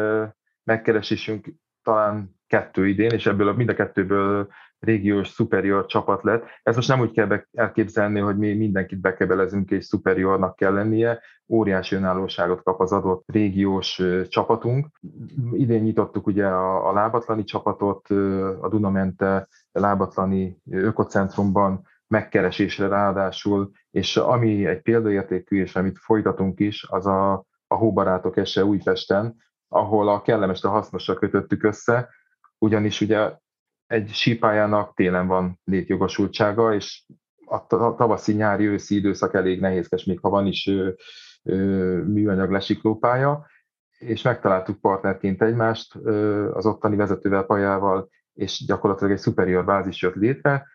[0.64, 6.44] megkeresésünk talán kettő idén, és ebből a, mind a kettőből régiós superior csapat lett.
[6.62, 11.94] Ezt most nem úgy kell elképzelni, hogy mi mindenkit bekebelezünk és superiornak kell lennie, óriási
[11.94, 14.86] önállóságot kap az adott régiós csapatunk.
[15.52, 18.08] Idén nyitottuk ugye a, a lábatlani csapatot,
[18.60, 27.06] a Dunamente lábatlani ökocentrumban megkeresésre ráadásul, és ami egy példaértékű, és amit folytatunk is, az
[27.06, 29.36] a, a Hóbarátok ese Újpesten,
[29.68, 32.08] ahol a kellemes a hasznosra kötöttük össze,
[32.58, 33.32] ugyanis ugye
[33.86, 37.04] egy sípájának télen van létjogosultsága, és
[37.44, 40.90] a tavaszi, nyári, őszi időszak elég nehézkes, még ha van is ö,
[41.42, 41.56] ö,
[42.02, 43.46] műanyag lesiklópálya,
[43.98, 50.14] és megtaláltuk partnerként egymást ö, az ottani vezetővel, Pajával, és gyakorlatilag egy superior bázis jött
[50.14, 50.66] létre,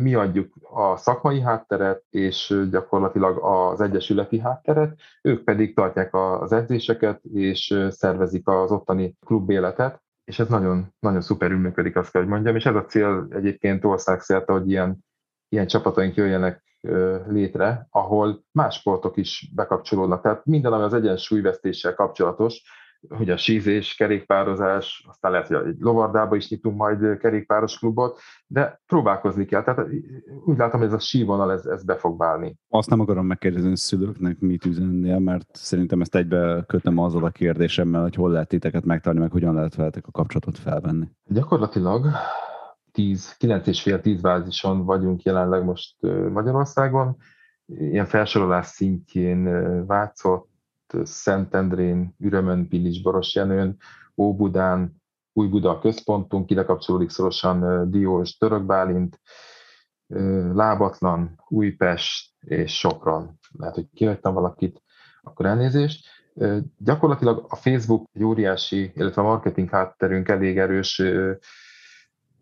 [0.00, 7.24] mi adjuk a szakmai hátteret, és gyakorlatilag az egyesületi hátteret, ők pedig tartják az edzéseket,
[7.24, 12.56] és szervezik az ottani klubéletet, és ez nagyon, nagyon szuperül működik, azt kell, hogy mondjam,
[12.56, 15.04] és ez a cél egyébként országszerte, hogy ilyen,
[15.48, 16.62] ilyen csapataink jöjjenek
[17.26, 20.22] létre, ahol más sportok is bekapcsolódnak.
[20.22, 22.62] Tehát minden, ami az egyensúlyvesztéssel kapcsolatos,
[23.08, 28.80] hogy a sízés, kerékpározás, aztán lehet, hogy egy lovardába is nyitunk majd kerékpáros klubot, de
[28.86, 29.62] próbálkozni kell.
[29.62, 29.86] Tehát
[30.44, 32.56] úgy látom, hogy ez a sívonal, ez, ez be fog válni.
[32.68, 37.30] Azt nem akarom megkérdezni a szülőknek, mit üzennél, mert szerintem ezt egybe kötöm azzal a
[37.30, 41.08] kérdésemmel, hogy hol lehet titeket megtalálni, meg hogyan lehet veletek a kapcsolatot felvenni.
[41.24, 42.06] Gyakorlatilag
[42.92, 45.96] 10, 9 és fél 10 bázison vagyunk jelenleg most
[46.32, 47.16] Magyarországon.
[47.66, 49.44] Ilyen felsorolás szintjén
[49.86, 50.48] Vácot,
[51.02, 53.76] Szentendrén, Ürömön, Pilis, Borosjenőn,
[54.16, 59.20] Óbudán, Újbuda a központunk, ide kapcsolódik szorosan Diós, Törökbálint,
[60.54, 63.38] Lábatlan, Újpest és Sopron.
[63.58, 64.82] Lehet, hogy kihagytam valakit,
[65.22, 66.06] akkor elnézést.
[66.78, 71.02] Gyakorlatilag a Facebook egy óriási, illetve a marketing hátterünk elég erős,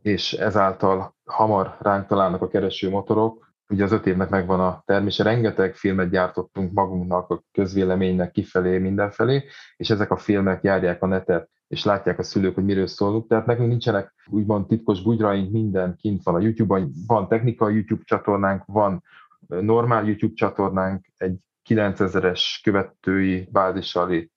[0.03, 5.23] és ezáltal hamar ránk találnak a kereső motorok, ugye az öt évnek megvan a termése,
[5.23, 9.45] rengeteg filmet gyártottunk magunknak, a közvéleménynek kifelé, mindenfelé,
[9.77, 13.29] és ezek a filmek járják a netet, és látják a szülők, hogy miről szólunk.
[13.29, 18.63] Tehát nekünk nincsenek úgymond titkos bugyraink, minden kint van a YouTube-on, van technikai YouTube csatornánk,
[18.67, 19.03] van
[19.47, 21.37] normál YouTube csatornánk, egy
[21.69, 24.31] 9000-es követői bázissal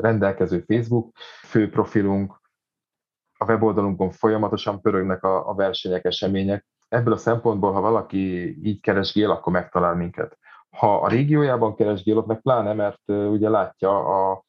[0.00, 2.40] rendelkező Facebook főprofilunk,
[3.38, 9.30] a weboldalunkon folyamatosan pörögnek a, a versenyek, események, ebből a szempontból, ha valaki így keresgél,
[9.30, 10.38] akkor megtalál minket.
[10.70, 13.98] Ha a régiójában keresgél, ott meg pláne, mert ugye látja
[14.30, 14.44] a,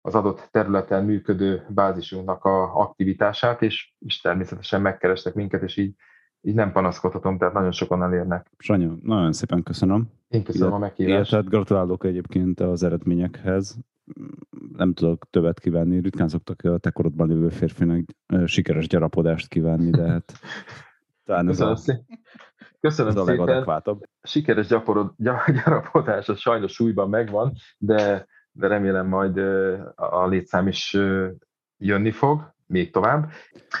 [0.00, 5.94] az adott területen működő bázisunknak a aktivitását, és, és természetesen megkerestek minket, és így,
[6.40, 8.50] így nem panaszkodhatom, tehát nagyon sokan elérnek.
[8.58, 10.10] Sanyi, nagyon szépen köszönöm.
[10.28, 11.30] Én köszönöm a meghívást.
[11.30, 13.78] Tehát gratulálok egyébként az eredményekhez.
[14.76, 18.04] Nem tudok többet kívánni, ritkán szoktak a te korodban lévő férfinak
[18.44, 20.32] sikeres gyarapodást kívánni, de hát
[21.24, 22.04] Talán Köszönöm, a, szépen.
[22.80, 23.62] Köszönöm ez szépen.
[23.62, 29.38] A Sikeres gyaporod, gyarapodás az sajnos súlyban megvan, de, de remélem majd
[29.94, 30.96] a létszám is
[31.76, 33.30] jönni fog még tovább.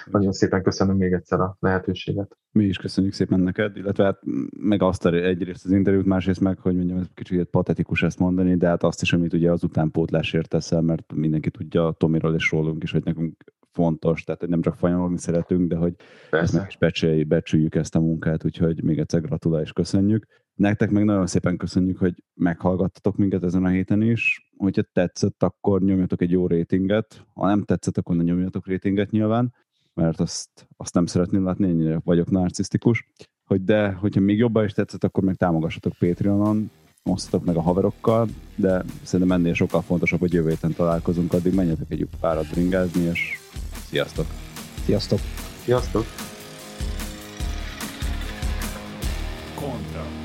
[0.04, 2.36] Nagyon szépen köszönöm még egyszer a lehetőséget.
[2.50, 4.20] Mi is köszönjük szépen neked, illetve hát
[4.58, 8.68] meg azt egyrészt az interjút, másrészt meg, hogy mondjam, ez kicsit patetikus ezt mondani, de
[8.68, 12.92] hát azt is, amit ugye az utánpótlásért teszel, mert mindenki tudja Tomiról és rólunk is,
[12.92, 15.94] hogy nekünk fontos, tehát hogy nem csak fanyalogni szeretünk, de hogy
[16.30, 20.26] ezt meg is becsüljük, becsüljük ezt a munkát, úgyhogy még egyszer gratulál és köszönjük.
[20.54, 24.50] Nektek meg nagyon szépen köszönjük, hogy meghallgattatok minket ezen a héten is.
[24.56, 27.26] Hogyha tetszett, akkor nyomjatok egy jó rétinget.
[27.34, 29.54] Ha nem tetszett, akkor ne nyomjatok rétinget nyilván,
[29.94, 33.10] mert azt, azt nem szeretném látni, ennyire vagyok narcisztikus.
[33.44, 36.70] Hogy de, hogyha még jobban is tetszett, akkor meg támogassatok Patreonon,
[37.10, 41.90] osztatok meg a haverokkal, de szerintem ennél sokkal fontosabb, hogy jövő héten találkozunk, addig menjetek
[41.90, 43.38] egy párat bringázni, és
[43.94, 44.26] sziasztok!
[44.84, 45.20] Sziasztok!
[45.64, 46.06] Sziasztok!
[49.54, 50.23] Kontra.